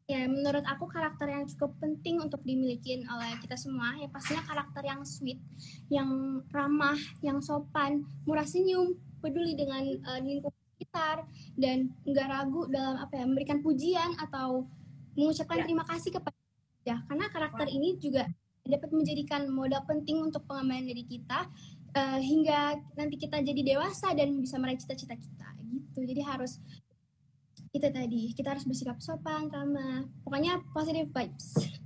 [0.07, 4.81] Ya, menurut aku karakter yang cukup penting untuk dimiliki oleh kita semua ya pastinya karakter
[4.87, 5.37] yang sweet,
[5.93, 11.27] yang ramah, yang sopan, murah senyum, peduli dengan uh, lingkungan sekitar
[11.59, 14.65] dan nggak ragu dalam apa ya memberikan pujian atau
[15.13, 15.65] mengucapkan ya.
[15.67, 16.39] terima kasih kepada
[16.87, 17.77] ya karena karakter wow.
[17.77, 18.25] ini juga
[18.69, 21.49] dapat menjadikan modal penting untuk pengembangan diri kita
[21.95, 26.01] uh, hingga nanti kita jadi dewasa dan bisa meraih cita-cita kita gitu.
[26.05, 26.61] Jadi harus
[27.69, 30.09] itu tadi kita harus bersikap sopan ramah.
[30.25, 31.79] Pokoknya positive vibes.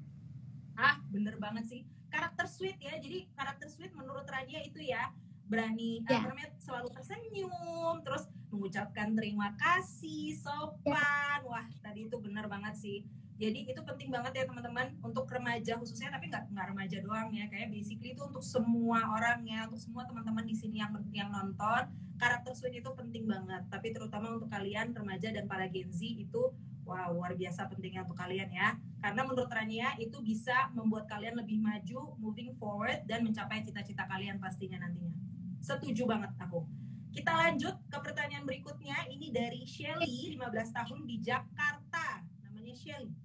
[0.78, 1.82] Ah bener banget sih.
[2.12, 5.10] Karakter sweet ya jadi karakter sweet menurut Radia itu ya
[5.48, 6.24] berani yeah.
[6.24, 10.96] uh, selalu tersenyum terus mengucapkan terima kasih sopan.
[10.96, 11.44] Yeah.
[11.44, 13.04] wah tadi itu bener banget sih
[13.42, 17.50] jadi itu penting banget ya teman-teman untuk remaja khususnya tapi nggak nggak remaja doang ya.
[17.50, 21.90] Kayak basically itu untuk semua orang ya untuk semua teman-teman di sini yang yang nonton
[22.22, 23.66] karakter sweet itu penting banget.
[23.66, 26.54] Tapi terutama untuk kalian remaja dan para Gen Z itu
[26.86, 28.78] wow luar biasa pentingnya untuk kalian ya.
[29.02, 34.38] Karena menurut Rania itu bisa membuat kalian lebih maju moving forward dan mencapai cita-cita kalian
[34.38, 35.18] pastinya nantinya.
[35.58, 36.62] Setuju banget aku.
[37.10, 39.02] Kita lanjut ke pertanyaan berikutnya.
[39.10, 42.22] Ini dari Shelly 15 tahun di Jakarta.
[42.46, 43.21] Namanya Shelly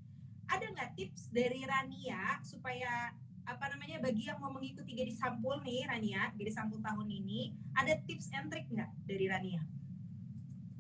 [0.48, 3.12] ada nggak tips dari Rania supaya
[3.48, 7.96] apa namanya bagi yang mau mengikuti Gadis Sampul nih Rania, Gadis Sampul tahun ini, ada
[8.04, 9.64] tips and trick nggak dari Rania?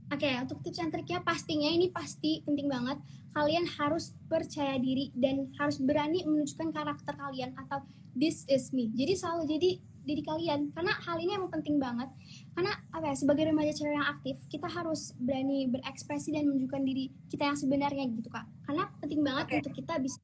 [0.07, 2.99] Oke, okay, untuk tips and triknya pastinya ini pasti penting banget.
[3.35, 7.83] Kalian harus percaya diri dan harus berani menunjukkan karakter kalian atau
[8.15, 8.87] this is me.
[8.95, 9.71] Jadi selalu jadi
[10.07, 10.71] diri kalian.
[10.71, 12.07] Karena hal ini emang penting banget.
[12.55, 17.11] Karena apa ya sebagai remaja cewek yang aktif kita harus berani berekspresi dan menunjukkan diri
[17.27, 18.47] kita yang sebenarnya gitu kak.
[18.63, 19.57] Karena penting banget okay.
[19.59, 20.17] untuk kita bisa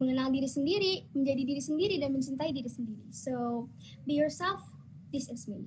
[0.00, 3.08] mengenal diri sendiri menjadi diri sendiri dan mencintai diri sendiri.
[3.10, 3.66] So
[4.04, 4.60] be yourself.
[5.10, 5.66] This is me.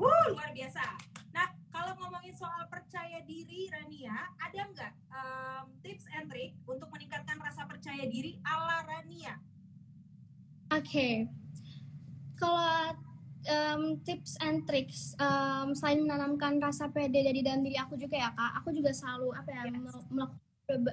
[0.00, 0.82] Wuh, luar biasa.
[1.34, 7.36] Nah kalau ngomongin soal percaya diri Rania ada nggak um, tips and trick untuk meningkatkan
[7.42, 9.42] rasa percaya diri ala Rania?
[10.72, 11.14] Oke, okay
[12.38, 12.94] kalau
[13.48, 18.30] um, tips and tricks um, selain menanamkan rasa pede dari dalam diri aku juga ya
[18.32, 19.62] kak aku juga selalu apa ya
[20.10, 20.42] melakukan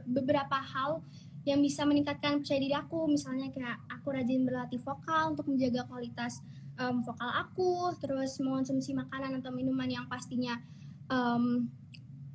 [0.07, 0.99] beberapa hal
[1.41, 3.09] yang bisa meningkatkan percaya diri aku.
[3.09, 6.43] Misalnya kayak aku rajin berlatih vokal untuk menjaga kualitas
[6.77, 10.59] um, vokal aku terus mengonsumsi makanan atau minuman yang pastinya
[11.09, 11.65] um,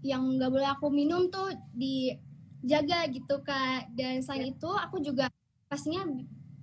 [0.03, 3.95] yang nggak boleh aku minum tuh dijaga gitu kak.
[3.95, 5.31] Dan selain itu aku juga
[5.71, 6.03] pastinya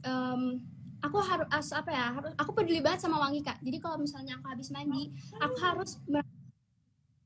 [0.03, 0.60] em,
[1.03, 4.47] aku harus apa ya harus aku peduli banget sama wangi kak jadi kalau misalnya aku
[4.47, 5.99] habis mandi aku harus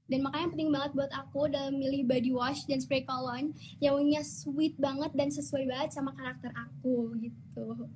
[0.08, 4.24] dan makanya penting banget buat aku dalam milih body wash dan spray cologne yang wanginya
[4.26, 7.88] sweet banget dan sesuai banget sama karakter aku gitu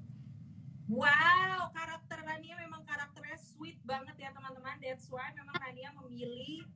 [0.91, 4.76] Wow, karakter Rania memang karakternya sweet banget ya teman-teman.
[4.84, 6.67] That's why memang Rania memilih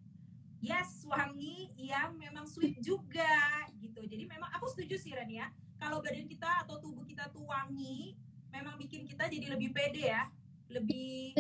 [0.64, 4.08] yes wangi yang memang sweet juga gitu.
[4.08, 5.52] Jadi memang aku setuju sih Rania.
[5.76, 8.16] Kalau badan kita atau tubuh kita tuh wangi,
[8.56, 10.24] memang bikin kita jadi lebih pede ya,
[10.72, 11.36] lebih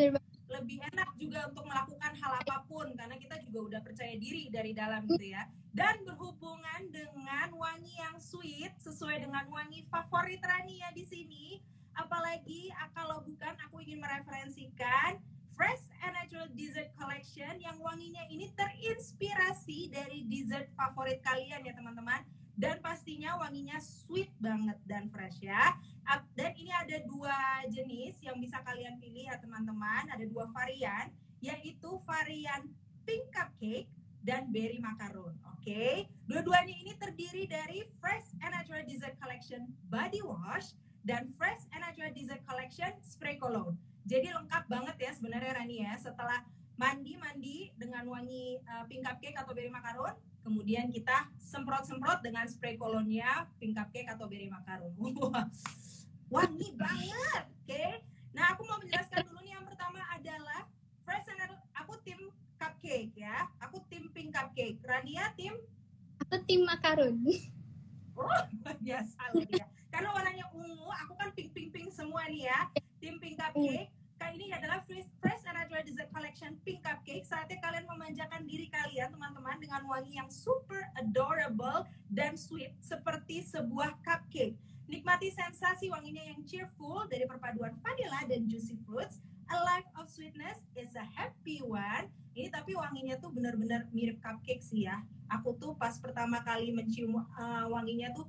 [0.45, 4.71] lebih enak juga untuk melakukan hal apa pun karena kita juga udah percaya diri dari
[4.77, 5.49] dalam gitu ya.
[5.75, 11.59] Dan berhubungan dengan wangi yang sweet sesuai dengan wangi favorit Rania di sini,
[11.97, 15.19] apalagi ah, kalau bukan aku ingin mereferensikan
[15.55, 22.21] Fresh and Natural Dessert Collection yang wanginya ini terinspirasi dari dessert favorit kalian ya teman-teman.
[22.55, 25.75] Dan pastinya wanginya sweet banget dan fresh ya
[26.37, 31.09] dan ini ada dua jenis yang bisa kalian pilih ya teman-teman ada dua varian
[31.41, 32.69] yaitu varian
[33.03, 33.89] pink cupcake
[34.21, 35.85] dan berry macaron oke
[36.29, 42.09] dua-duanya ini terdiri dari Fresh and Natural Dessert Collection body wash dan Fresh and Natural
[42.09, 43.77] Dessert Collection spray cologne.
[44.09, 45.93] Jadi lengkap banget ya sebenarnya Rani ya.
[46.01, 46.41] Setelah
[46.75, 53.47] mandi-mandi dengan wangi uh, pink cupcake atau berry macaron, kemudian kita semprot-semprot dengan spray cologne-nya
[53.61, 54.91] pink cupcake atau berry macaron.
[56.29, 57.43] Wangi banget.
[57.65, 57.85] Oke.
[58.35, 60.67] Nah, aku mau menjelaskan dulu nih yang pertama adalah
[61.05, 63.45] Fresh and aku tim cupcake ya.
[63.61, 64.81] Aku tim pink cupcake.
[64.81, 65.53] Rania tim
[66.19, 67.21] aku tim makaron
[68.15, 69.67] Oh, luar biasa dia.
[69.91, 72.71] Karena warnanya ungu, aku kan pink pink pink semua nih ya.
[73.03, 73.91] Tim pink cupcake.
[74.15, 77.27] Kali ini adalah Fresh, Fresh and Natural Dessert Collection Pink Cupcake.
[77.27, 83.99] Saatnya kalian memanjakan diri kalian, teman-teman, dengan wangi yang super adorable dan sweet seperti sebuah
[84.07, 84.55] cupcake.
[84.85, 89.21] Nikmati sensasi wanginya yang cheerful dari perpaduan vanilla dan juicy fruits.
[89.45, 92.09] A life of sweetness is a happy one.
[92.33, 97.17] Ini tapi wanginya tuh benar-benar mirip cupcake sih ya aku tuh pas pertama kali mencium
[97.17, 98.27] uh, wanginya tuh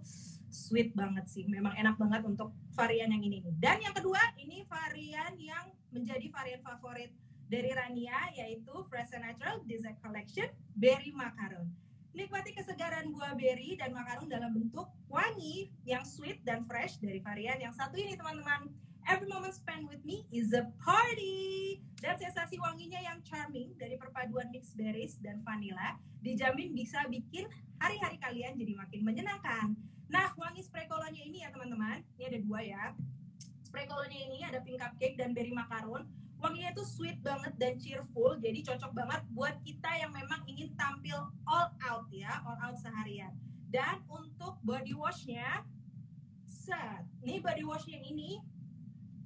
[0.49, 1.45] sweet banget sih.
[1.45, 3.45] Memang enak banget untuk varian yang ini.
[3.61, 7.13] Dan yang kedua, ini varian yang menjadi varian favorit
[7.47, 11.71] dari Rania yaitu Fresh and Natural Dessert Collection Berry Macaron.
[12.17, 17.61] Nikmati kesegaran buah berry dan makaron dalam bentuk wangi yang sweet dan fresh dari varian
[17.61, 18.73] yang satu ini teman-teman.
[19.05, 21.77] Every moment spent with me is a party.
[22.01, 28.17] Dan sensasi wanginya yang charming dari perpaduan mixed berries dan vanilla dijamin bisa bikin hari-hari
[28.17, 29.77] kalian jadi makin menyenangkan.
[30.09, 32.85] Nah, wangi spray cologne ini ya teman-teman, ini ada dua ya.
[33.61, 36.09] Spray cologne ini ada pink cupcake dan berry macaron.
[36.37, 41.33] Wanginya tuh sweet banget dan cheerful, jadi cocok banget buat kita yang memang ingin tampil
[41.49, 43.33] all out ya, all out seharian.
[43.73, 45.65] Dan untuk body washnya,
[46.45, 48.39] set, nih body wash yang ini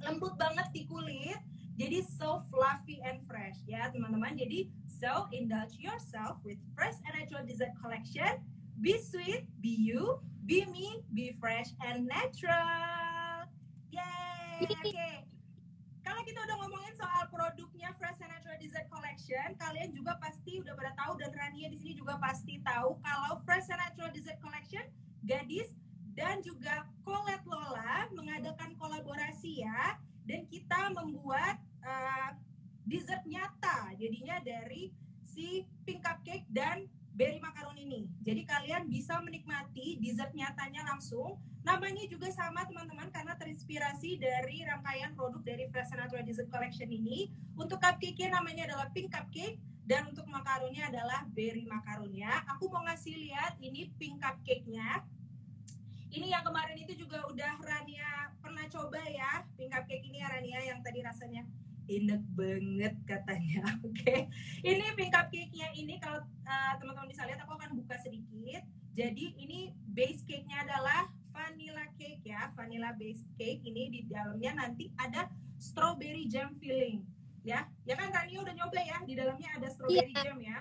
[0.01, 1.38] lembut banget di kulit,
[1.81, 4.37] jadi so fluffy and fresh ya teman-teman.
[4.37, 8.37] Jadi so indulge yourself with fresh and natural dessert collection.
[8.81, 13.49] Be sweet, be you, be me, be fresh and natural.
[13.92, 14.68] Yay!
[14.73, 15.30] Oke.
[16.11, 20.75] Kalau kita udah ngomongin soal produknya Fresh and Natural Dessert Collection, kalian juga pasti udah
[20.75, 24.83] pada tahu dan Rania di sini juga pasti tahu kalau Fresh and Natural Dessert Collection
[25.23, 25.70] gadis
[26.18, 32.35] dan juga Colette Lola mengadakan kolaborasi ya dan kita membuat uh,
[32.90, 34.90] dessert nyata jadinya dari
[35.23, 38.11] si pink cupcake dan berry macaron ini.
[38.27, 41.38] Jadi kalian bisa menikmati dessert nyatanya langsung.
[41.61, 47.29] Namanya juga sama teman-teman karena terinspirasi dari rangkaian produk dari Fresh Natural Dessert Collection ini.
[47.53, 52.33] Untuk cupcake-nya namanya adalah pink cupcake dan untuk makaronnya adalah berry macaronnya.
[52.57, 55.05] Aku mau ngasih lihat ini pink cupcake-nya.
[56.11, 59.44] Ini yang kemarin itu juga udah Rania pernah coba ya.
[59.61, 61.44] Pink cupcake ini ya Rania yang tadi rasanya
[61.90, 63.62] enak banget katanya.
[63.87, 64.33] Oke.
[64.64, 68.64] Ini pink cupcake-nya ini kalau uh, teman-teman bisa lihat aku akan buka sedikit.
[68.96, 73.64] Jadi ini base cake-nya adalah vanilla cake ya, vanilla base cake.
[73.64, 77.00] Ini di dalamnya nanti ada strawberry jam filling
[77.40, 77.64] ya.
[77.88, 80.24] Ya kan Rania udah nyoba ya, di dalamnya ada strawberry Iya.
[80.24, 80.59] jam ya.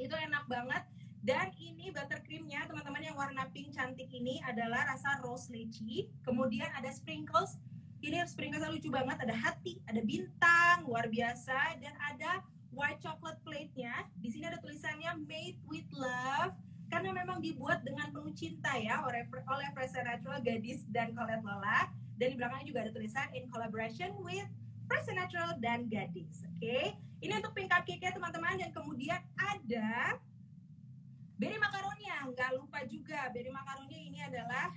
[0.00, 0.82] Itu enak banget.
[1.22, 6.10] Dan ini buttercreamnya teman-teman yang warna pink cantik ini adalah rasa rose lychee.
[6.26, 7.62] Kemudian ada sprinkles.
[8.02, 9.22] Ini sprinkles lucu banget.
[9.22, 11.78] Ada hati, ada bintang, luar biasa.
[11.78, 12.42] Dan ada
[12.74, 14.10] white chocolate plate-nya.
[14.18, 16.58] Di sini ada tulisannya made with love
[17.02, 21.90] karena memang dibuat dengan penuh cinta ya oleh oleh Fresa Natural Gadis dan Colette Lola.
[22.14, 24.46] Dan di belakangnya juga ada tulisan in collaboration with
[24.86, 26.46] Fresa Natural dan Gadis.
[26.46, 26.62] Oke?
[26.62, 26.86] Okay?
[27.26, 28.54] ini untuk pink cupcake ya, teman-teman.
[28.54, 30.14] Dan kemudian ada
[31.42, 34.70] berry makaroni nggak lupa juga berry makaroni ini adalah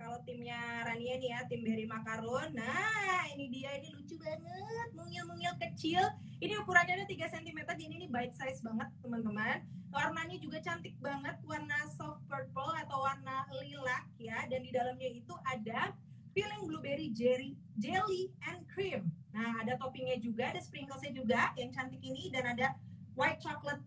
[0.00, 0.56] kalau timnya
[0.88, 2.56] Rania nih ya, tim Berry Macaron.
[2.56, 6.00] Nah, ini dia ini lucu banget, mungil-mungil kecil.
[6.40, 9.60] Ini ukurannya ada 3 cm, jadi ini bite size banget, teman-teman.
[9.92, 14.48] Warnanya juga cantik banget, warna soft purple atau warna lilac ya.
[14.48, 15.92] Dan di dalamnya itu ada
[16.32, 19.12] filling blueberry jelly, jelly and cream.
[19.36, 22.72] Nah, ada toppingnya juga, ada sprinklesnya juga yang cantik ini dan ada
[23.12, 23.84] white chocolate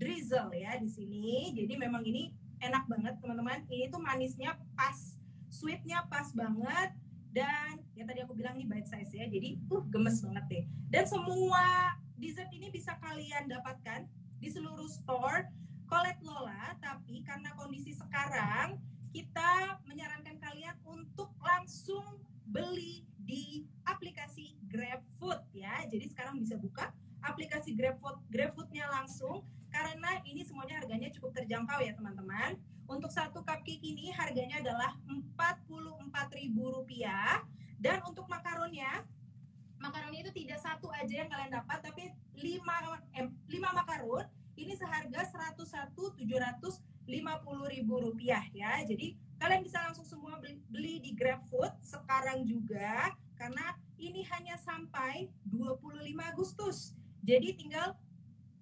[0.00, 1.52] drizzle ya di sini.
[1.52, 2.32] Jadi memang ini
[2.64, 3.68] enak banget teman-teman.
[3.68, 5.21] Ini tuh manisnya pas
[5.52, 6.96] sweetnya pas banget.
[7.32, 9.28] Dan ya tadi aku bilang ini bite size ya.
[9.28, 10.64] Jadi uh gemes banget deh.
[10.88, 14.08] Dan semua dessert ini bisa kalian dapatkan
[14.40, 15.48] di seluruh store
[15.88, 16.76] Colette Lola.
[16.80, 18.80] Tapi karena kondisi sekarang
[19.12, 25.84] kita menyarankan kalian untuk langsung beli di aplikasi GrabFood ya.
[25.88, 26.92] Jadi sekarang bisa buka
[27.24, 29.44] aplikasi GrabFood GrabFoodnya langsung.
[29.72, 32.60] Karena ini semuanya harganya cukup terjangkau ya teman-teman.
[32.84, 34.92] Untuk satu cupcake ini harganya adalah
[36.32, 39.04] Rp44.000 dan untuk makaronnya
[39.82, 42.62] makaronnya itu tidak satu aja yang kalian dapat tapi 5
[43.18, 47.10] eh, 5 makaron ini seharga Rp101.750.000
[48.54, 48.72] ya.
[48.86, 55.26] Jadi kalian bisa langsung semua beli, beli di GrabFood sekarang juga karena ini hanya sampai
[55.50, 56.94] 25 Agustus.
[57.22, 57.98] Jadi tinggal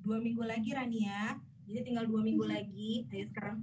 [0.00, 1.36] dua minggu lagi Rania.
[1.68, 2.52] Jadi tinggal dua minggu hmm.
[2.52, 3.04] lagi.
[3.12, 3.58] Ayo sekarang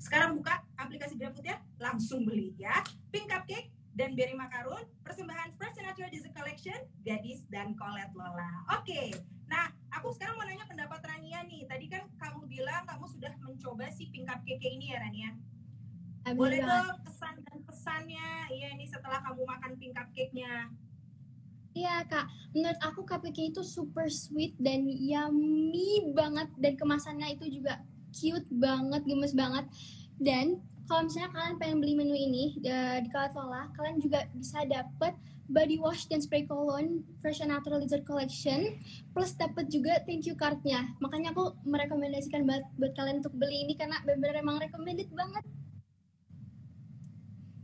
[0.00, 2.84] sekarang buka aplikasi GrabFood ya, langsung beli ya.
[3.08, 8.62] Pink Cupcake dan Berry Macaron, persembahan Fresh and Natural Dessert Collection, Gadis dan Colette Lola.
[8.78, 9.16] Oke,
[9.50, 11.66] nah aku sekarang mau nanya pendapat Rania nih.
[11.66, 15.30] Tadi kan kamu bilang kamu sudah mencoba si Pink Cupcake ini ya Rania?
[16.36, 20.68] Boleh dong kesan dan pesannya, iya ini setelah kamu makan Pink Cupcake-nya.
[21.70, 27.78] Iya kak, menurut aku cupcake itu super sweet dan yummy banget dan kemasannya itu juga
[28.10, 29.70] cute banget, gemes banget.
[30.18, 30.58] Dan
[30.90, 35.14] kalau misalnya kalian pengen beli menu ini uh, di Kalatola, kalian juga bisa dapet
[35.46, 38.74] body wash dan spray cologne Fresh and Natural Lizard Collection.
[39.14, 40.90] Plus dapat juga thank you cardnya.
[40.98, 45.46] Makanya aku merekomendasikan buat, buat kalian untuk beli ini karena benar-benar emang recommended banget.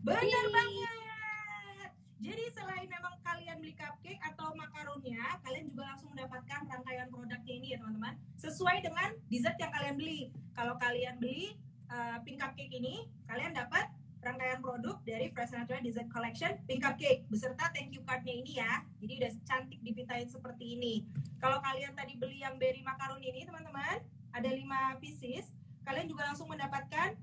[0.06, 1.90] Benar banget.
[2.22, 7.74] Jadi selain memang kalian beli cupcake atau makaronnya, kalian juga langsung mendapatkan rangkaian produknya ini
[7.74, 8.14] ya teman-teman.
[8.38, 10.30] Sesuai dengan dessert yang kalian beli.
[10.54, 11.58] Kalau kalian beli
[11.90, 13.90] uh, pink cupcake ini, kalian dapat
[14.26, 18.82] rangkaian produk dari Fresh Natural Dessert Collection Pink Cupcake beserta thank you cardnya ini ya.
[18.98, 21.06] Jadi udah cantik dipitain seperti ini.
[21.38, 24.02] Kalau kalian tadi beli yang berry macaron ini teman-teman,
[24.34, 25.54] ada 5 pieces,
[25.86, 27.14] kalian juga langsung mendapatkan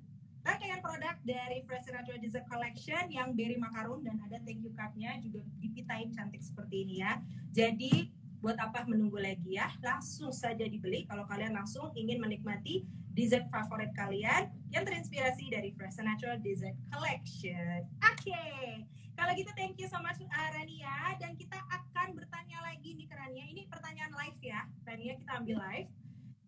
[0.43, 5.19] rangkaian produk dari Fresh Natural Dessert Collection yang berry macaron dan ada thank you cardnya
[5.19, 7.19] juga dipitain cantik seperti ini ya.
[7.51, 8.11] Jadi
[8.43, 9.71] buat apa menunggu lagi ya?
[9.79, 16.01] Langsung saja dibeli kalau kalian langsung ingin menikmati dessert favorit kalian yang terinspirasi dari Fresh
[16.01, 17.85] Natural Dessert Collection.
[18.09, 18.83] Oke, okay.
[19.13, 23.45] kalau gitu thank you so much Rania dan kita akan bertanya lagi nih ke Rania.
[23.47, 25.89] Ini pertanyaan live ya, Rania kita ambil live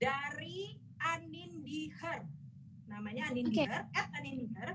[0.01, 2.25] dari Anin Diher
[2.89, 3.65] namanya Anin okay.
[3.65, 4.69] Diher, at Anin Diher.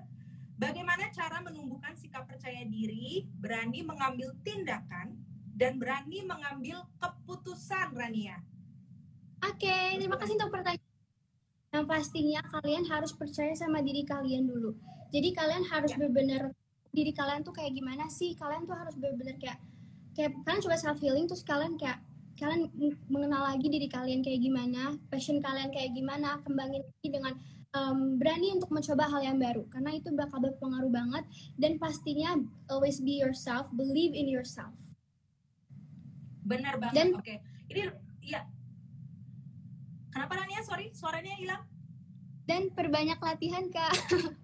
[0.60, 5.16] Bagaimana cara menumbuhkan sikap percaya diri, berani mengambil tindakan,
[5.56, 8.36] dan berani mengambil keputusan, Rania?
[9.40, 10.89] Oke, okay, terima kasih untuk pertanyaan.
[11.70, 14.74] Yang pastinya kalian harus percaya sama diri kalian dulu.
[15.14, 16.02] Jadi kalian harus ya.
[16.02, 16.42] benar-benar
[16.90, 18.34] diri kalian tuh kayak gimana sih?
[18.34, 19.58] Kalian tuh harus benar-benar kayak
[20.18, 22.02] kayak kalian coba self healing terus kalian kayak
[22.40, 22.72] kalian
[23.12, 27.34] mengenal lagi diri kalian kayak gimana, passion kalian kayak gimana, kembangin lagi dengan
[27.76, 31.24] um, berani untuk mencoba hal yang baru karena itu bakal berpengaruh banget
[31.60, 32.40] dan pastinya
[32.72, 34.74] always be yourself, believe in yourself.
[36.48, 36.96] Benar banget.
[36.96, 37.24] Dan, Oke.
[37.28, 37.38] Okay.
[37.70, 37.80] Ini
[38.26, 38.42] ya.
[40.10, 40.60] Kenapa Rania?
[40.66, 41.62] Sorry, suaranya hilang.
[42.44, 43.94] Dan perbanyak latihan, Kak.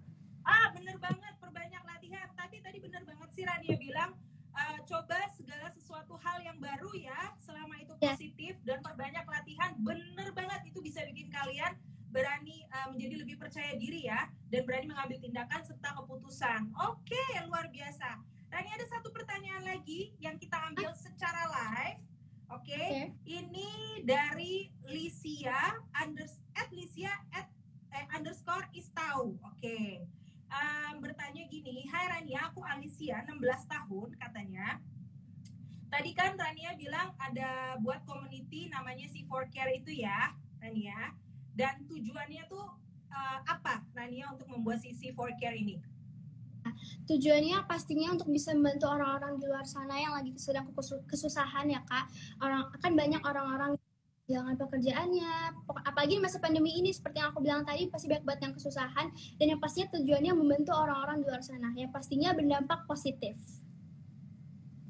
[0.47, 2.27] ah, bener banget, perbanyak latihan.
[2.39, 4.15] Tapi tadi bener banget sih Rania bilang
[4.55, 8.15] uh, coba segala sesuatu hal yang baru ya, selama itu ya.
[8.15, 9.75] positif dan perbanyak latihan.
[9.83, 11.75] Bener banget itu bisa bikin kalian
[12.07, 16.71] berani uh, menjadi lebih percaya diri ya dan berani mengambil tindakan serta keputusan.
[16.87, 18.23] Oke, okay, luar biasa.
[18.47, 21.99] Dan ini ada satu pertanyaan lagi yang kita ambil secara live.
[22.47, 23.11] Oke, okay?
[23.11, 23.35] okay.
[23.43, 23.69] ini
[24.07, 27.51] dari Lisia unders at Lisia at
[27.91, 29.35] eh, underscore istau.
[29.43, 29.59] Oke.
[29.59, 29.89] Okay.
[30.47, 34.79] Um, bertanya gini, Hai Rania, aku Alicia, 16 tahun katanya.
[35.91, 40.31] Tadi kan Rania bilang ada buat community namanya C4Care itu ya,
[40.63, 41.11] Rania
[41.57, 42.63] dan tujuannya tuh
[43.09, 45.81] uh, apa Nania untuk membuat sisi for care ini?
[47.07, 50.69] Tujuannya pastinya untuk bisa membantu orang-orang di luar sana yang lagi sedang
[51.07, 52.07] kesusahan ya kak.
[52.41, 53.71] Orang akan banyak orang-orang
[54.27, 55.33] kehilangan pekerjaannya.
[55.87, 59.07] Apalagi masa pandemi ini seperti yang aku bilang tadi pasti banyak banget yang kesusahan
[59.39, 61.71] dan yang pastinya tujuannya membantu orang-orang di luar sana.
[61.79, 63.39] Yang pastinya berdampak positif.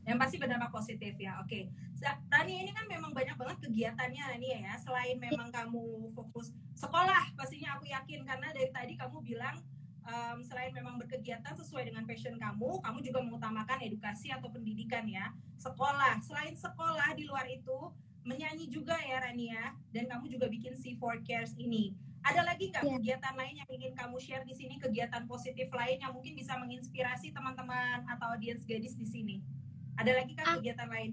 [0.08, 1.38] Yang pasti berdampak positif ya.
[1.44, 1.70] Oke.
[1.94, 4.74] Sa- Rani ini kan memang banyak banget kegiatannya Rani ya.
[4.82, 9.62] Selain memang kamu fokus sekolah, pastinya aku yakin karena dari tadi kamu bilang
[10.08, 15.36] em, selain memang berkegiatan sesuai dengan passion kamu, kamu juga mengutamakan edukasi atau pendidikan ya.
[15.60, 16.24] Sekolah.
[16.24, 17.92] Selain sekolah di luar itu
[18.24, 19.76] menyanyi juga ya Rani ya.
[19.92, 21.92] Dan kamu juga bikin C4 Cares ini.
[22.24, 22.96] Ada lagi nggak Iya.
[23.00, 24.76] kegiatan lain yang ingin kamu share di sini?
[24.80, 29.36] Kegiatan positif lain yang mungkin bisa menginspirasi teman-teman atau audiens gadis di sini?
[29.96, 31.12] Ada lagi kan kegiatan lain?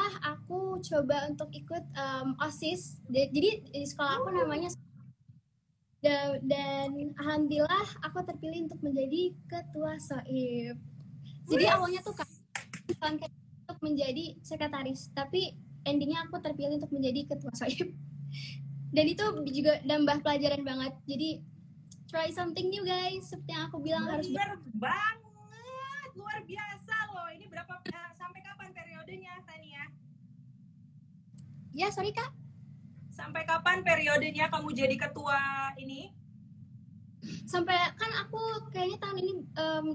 [0.00, 2.96] Ah, aku coba untuk ikut em, OSIS.
[3.12, 4.72] Jadi di sekolah aku namanya
[6.02, 10.74] Da- dan alhamdulillah aku terpilih untuk menjadi ketua soib.
[11.46, 11.70] Jadi Wih.
[11.70, 12.26] awalnya tuh kan
[13.14, 15.54] untuk menjadi sekretaris, tapi
[15.86, 17.94] endingnya aku terpilih untuk menjadi ketua soib.
[18.90, 19.24] Dan itu
[19.54, 20.92] juga nambah pelajaran banget.
[21.06, 21.40] Jadi
[22.10, 23.30] try something new guys.
[23.30, 27.30] Seperti yang aku bilang harus Bener banget, luar biasa loh.
[27.30, 29.86] Ini berapa eh, sampai kapan periodenya, Tania?
[31.72, 32.41] Ya, sorry Kak.
[33.12, 36.08] Sampai kapan periodenya kamu jadi ketua ini?
[37.44, 39.86] Sampai kan aku kayaknya tahun ini em,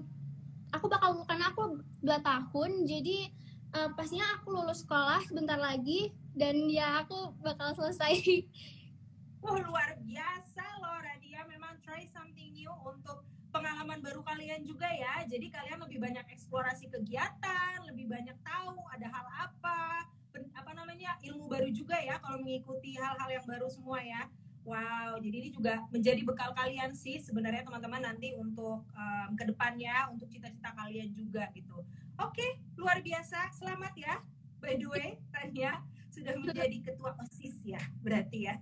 [0.69, 3.33] aku bakal karena aku dua tahun jadi
[3.73, 8.21] eh, pastinya aku lulus sekolah sebentar lagi dan ya aku bakal selesai
[9.43, 11.45] Wah luar biasa loh Radia.
[11.45, 13.21] Memang try something new untuk
[13.53, 15.25] pengalaman baru kalian juga ya.
[15.29, 20.09] Jadi kalian lebih banyak eksplorasi kegiatan, lebih banyak tahu ada hal apa,
[20.53, 24.29] apa namanya ilmu baru juga ya kalau mengikuti hal-hal yang baru semua ya.
[24.67, 30.11] Wow, jadi ini juga menjadi bekal kalian sih sebenarnya teman-teman nanti untuk em, ke depannya
[30.11, 31.87] untuk cita-cita kalian juga gitu.
[32.19, 33.47] Oke, luar biasa.
[33.55, 34.19] Selamat ya.
[34.59, 35.79] By the way, Tania
[36.11, 38.59] sudah menjadi ketua OSIS ya, berarti ya.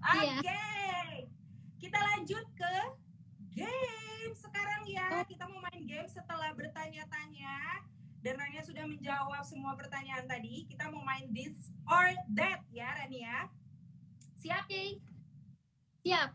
[0.00, 1.28] Oke, Iya.
[1.76, 2.72] kita lanjut ke
[3.52, 5.26] game sekarang ya.
[5.28, 7.84] Kita mau main game setelah bertanya-tanya
[8.22, 10.66] dan Rania sudah menjawab semua pertanyaan tadi.
[10.66, 13.46] Kita mau main this or that ya, Rania.
[14.38, 14.66] Siap?
[14.66, 15.02] Oke.
[16.06, 16.30] siap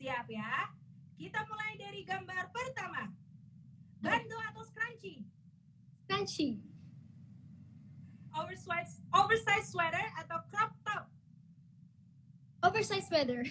[0.00, 0.72] Siap ya.
[1.20, 3.12] Kita mulai dari gambar pertama.
[4.00, 5.28] Bando atau scrunchie?
[6.20, 6.60] crunchy
[8.30, 11.04] Oversized, oversized sweater atau crop top?
[12.62, 13.42] oversized sweater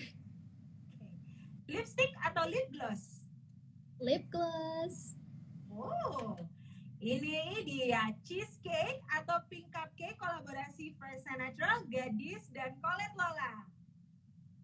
[1.70, 3.26] Lipstick atau lip gloss?
[4.00, 5.16] lip gloss
[5.70, 6.36] Oh,
[7.00, 13.64] ini dia cheesecake atau pink cupcake kolaborasi Fresh and Natural, Gadis dan Colette Lola.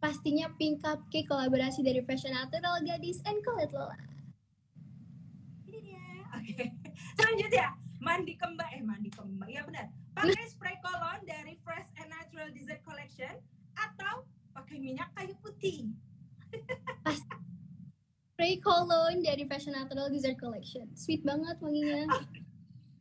[0.04, 3.98] pastinya pink cupcake kolaborasi dari Fashion Natural Gadis and Colette Lola
[5.66, 6.06] Ini dia.
[6.36, 6.54] Oke.
[7.18, 7.68] Selanjutnya,
[8.04, 9.50] mandi kembang eh mandi kembang.
[9.50, 9.90] Ya benar.
[10.14, 13.34] Pakai spray cologne dari Fresh and Natural Dessert Collection
[13.74, 15.90] atau pakai minyak kayu putih.
[18.36, 22.04] Spray cologne dari Fashion Natural Dessert Collection sweet banget wanginya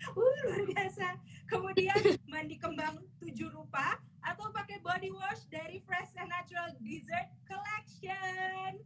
[0.05, 1.17] Uh, luar biasa.
[1.49, 1.97] Kemudian
[2.29, 8.85] mandi kembang tujuh rupa atau pakai body wash dari Fresh and Natural Dessert Collection.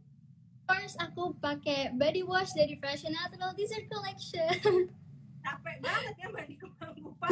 [0.63, 4.87] First aku pakai body wash dari Fashion Natural Dessert Collection.
[5.43, 7.27] capek banget ya mandi kembang rupa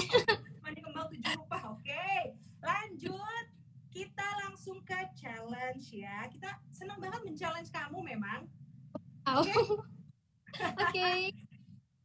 [0.64, 2.08] mandi kembang tujuh rupa oke
[2.64, 3.46] lanjut
[3.92, 8.48] kita langsung ke challenge ya kita senang banget men-challenge kamu memang
[9.28, 9.52] Oke.
[10.88, 11.12] Oke.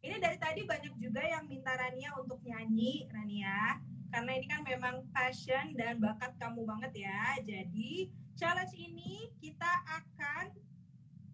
[0.03, 3.79] ini dari tadi banyak juga yang minta Rania untuk nyanyi Rania.
[4.11, 7.39] Karena ini kan memang passion dan bakat kamu banget ya.
[7.47, 10.51] Jadi challenge ini kita akan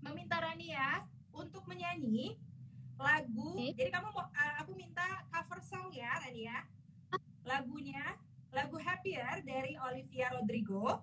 [0.05, 2.37] meminta Rania untuk menyanyi
[3.01, 3.57] lagu.
[3.57, 3.73] Oke.
[3.73, 6.69] jadi kamu mau uh, aku minta cover song ya Rania.
[7.49, 8.05] Lagunya
[8.53, 11.01] lagu Happier dari Olivia Rodrigo.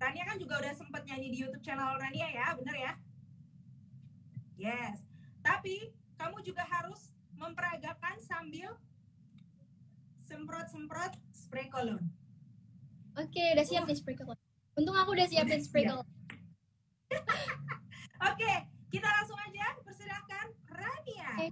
[0.00, 2.92] Rania kan juga udah sempat nyanyi di YouTube channel Rania ya bener ya
[4.62, 5.02] yes
[5.42, 8.78] tapi kamu juga harus memperagakan sambil
[10.22, 12.06] semprot-semprot spray cologne
[13.12, 14.40] Oke, udah siap nih spray cologne.
[14.72, 16.00] Untung aku udah siapin Udah spray siap.
[16.00, 16.12] cologne.
[18.32, 18.52] Oke,
[18.88, 21.30] kita langsung aja persilahkan Rania.
[21.36, 21.46] Oke.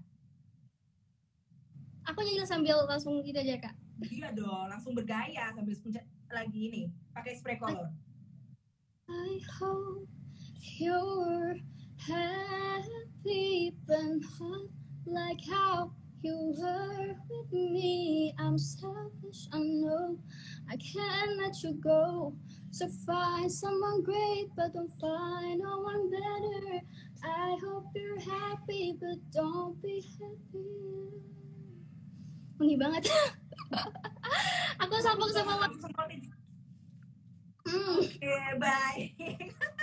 [2.08, 3.76] Aku nyanyi sambil langsung gitu aja, Kak.
[4.08, 5.76] Iya dong, langsung bergaya sambil
[6.32, 6.82] lagi ini
[7.12, 7.92] pakai spray cologne.
[9.04, 10.08] I hope
[10.80, 11.60] you're
[12.06, 14.00] happy but
[14.40, 14.68] not
[15.06, 15.92] like how
[16.22, 18.34] you were with me.
[18.38, 20.18] I'm selfish, I know.
[20.70, 22.34] I can't let you go.
[22.70, 26.80] So find someone great, but don't find no one better.
[27.24, 31.10] I hope you're happy, but don't be happy.
[32.60, 33.08] Wangi banget.
[34.84, 36.30] Aku sambung sama Semprotin
[38.60, 39.16] baik.
[39.16, 39.79] Ayo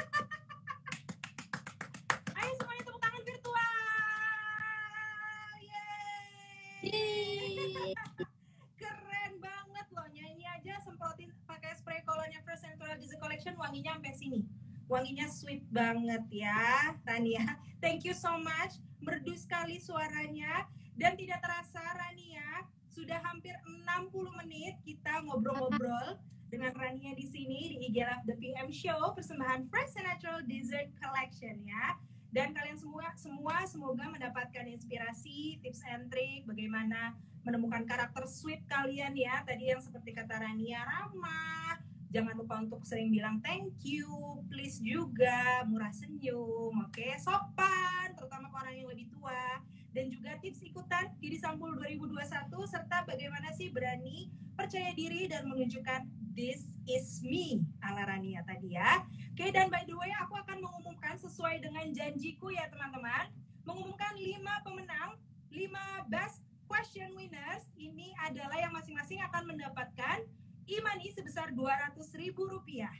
[8.77, 14.13] Keren banget loh nyanyi aja semprotin pakai spray kolonnya Fresh Natural Diesel Collection wanginya sampai
[14.15, 14.39] sini.
[14.87, 17.59] Wanginya sweet banget ya, Rania.
[17.83, 18.79] Thank you so much.
[19.03, 20.63] Merdu sekali suaranya
[20.95, 26.17] dan tidak terasa Rania sudah hampir 60 menit kita ngobrol-ngobrol
[26.47, 31.61] dengan Rania di sini di IG Live The PM Show persembahan Fresh Natural Dessert Collection
[31.67, 31.99] ya.
[32.27, 37.15] Dan kalian semua semua semoga mendapatkan inspirasi, tips and trick bagaimana
[37.47, 39.39] menemukan karakter sweet kalian ya.
[39.47, 41.79] Tadi yang seperti kata Rania ramah,
[42.11, 44.07] jangan lupa untuk sering bilang thank you,
[44.51, 47.86] please juga murah senyum, oke, sopan,
[48.17, 49.61] terutama ke orang yang lebih tua
[49.93, 56.09] dan juga tips ikutan di Sampul 2021 serta bagaimana sih berani percaya diri dan menunjukkan
[56.33, 59.05] this is me ala Rania tadi ya.
[59.37, 63.29] Oke dan by the way aku akan mengumumkan sesuai dengan janjiku ya teman-teman,
[63.69, 65.09] mengumumkan 5 pemenang,
[65.53, 70.25] 5 best question winners ini adalah yang masing-masing akan mendapatkan
[70.67, 72.91] imani sebesar 200 ribu rupiah.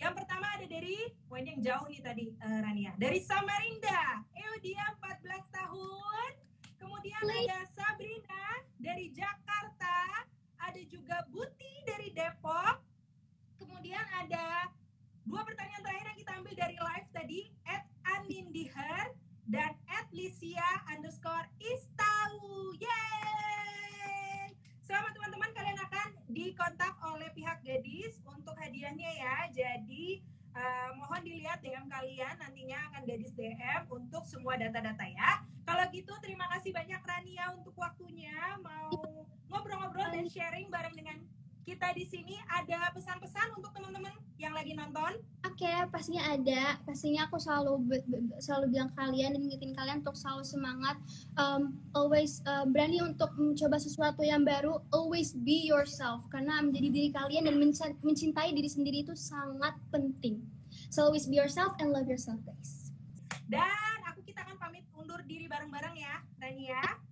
[0.00, 5.28] Yang pertama ada dari, ini yang jauh nih tadi eh, Rania, dari Samarinda, Eudia 14
[5.52, 6.30] tahun.
[6.80, 10.24] Kemudian ada Sabrina dari Jakarta,
[10.56, 12.80] ada juga Buti dari Depok.
[13.60, 14.72] Kemudian ada
[15.28, 17.84] dua pertanyaan terakhir yang kita ambil dari live tadi, at
[18.16, 19.12] Anindiher
[19.52, 22.72] dan at Lisia underscore Istau.
[22.80, 24.56] Yeay!
[24.80, 29.36] Selamat teman-teman, kalian akan dikontak oleh pihak gadis untuk hadiahnya ya.
[29.50, 30.22] Jadi
[30.54, 35.42] eh, mohon dilihat DM kalian nantinya akan gadis DM untuk semua data-data ya.
[35.66, 38.94] Kalau gitu terima kasih banyak Rania untuk waktunya mau
[39.50, 41.18] ngobrol-ngobrol dan sharing bareng dengan
[41.70, 42.34] kita di sini.
[42.50, 44.10] Ada pesan-pesan untuk teman-teman
[44.42, 45.22] yang lagi nonton?
[45.46, 46.82] Oke, pastinya ada.
[46.82, 47.86] Pastinya aku selalu
[48.42, 50.98] selalu bilang kalian dan ngingetin kalian untuk selalu semangat,
[51.38, 56.26] um, always uh, berani untuk mencoba sesuatu yang baru, always be yourself.
[56.26, 57.54] Karena menjadi diri kalian dan
[58.02, 60.42] mencintai diri sendiri itu sangat penting.
[60.90, 62.90] So always be yourself and love yourself, guys.
[63.46, 67.09] Dan aku kita akan pamit undur diri bareng-bareng ya, Rania.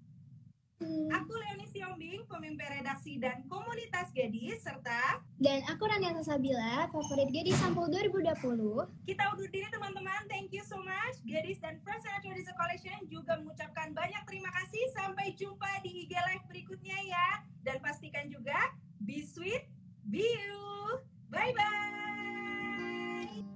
[0.78, 1.10] Hmm.
[1.10, 7.58] Aku Leonie Siombing, pemimpin redaksi dan komunitas gadis, serta Dan aku Rania Sasabila, favorit gadis
[7.58, 8.86] sampul 2020.
[9.02, 10.22] kita undur diri teman-teman.
[10.30, 11.18] Thank you so much.
[11.26, 14.86] Gadis dan Fresh Natural Collection juga mengucapkan banyak terima kasih.
[14.94, 17.42] Sampai jumpa di IG Live berikutnya ya.
[17.66, 18.70] Dan pastikan juga,
[19.02, 19.66] be sweet,
[20.06, 21.02] be you.
[21.34, 21.98] Bye-bye.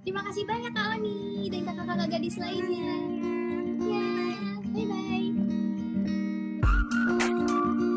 [0.03, 3.23] Terima kasih banyak Kak Oni dan kakak-kakak gadis lainnya.
[6.93, 7.92] うん。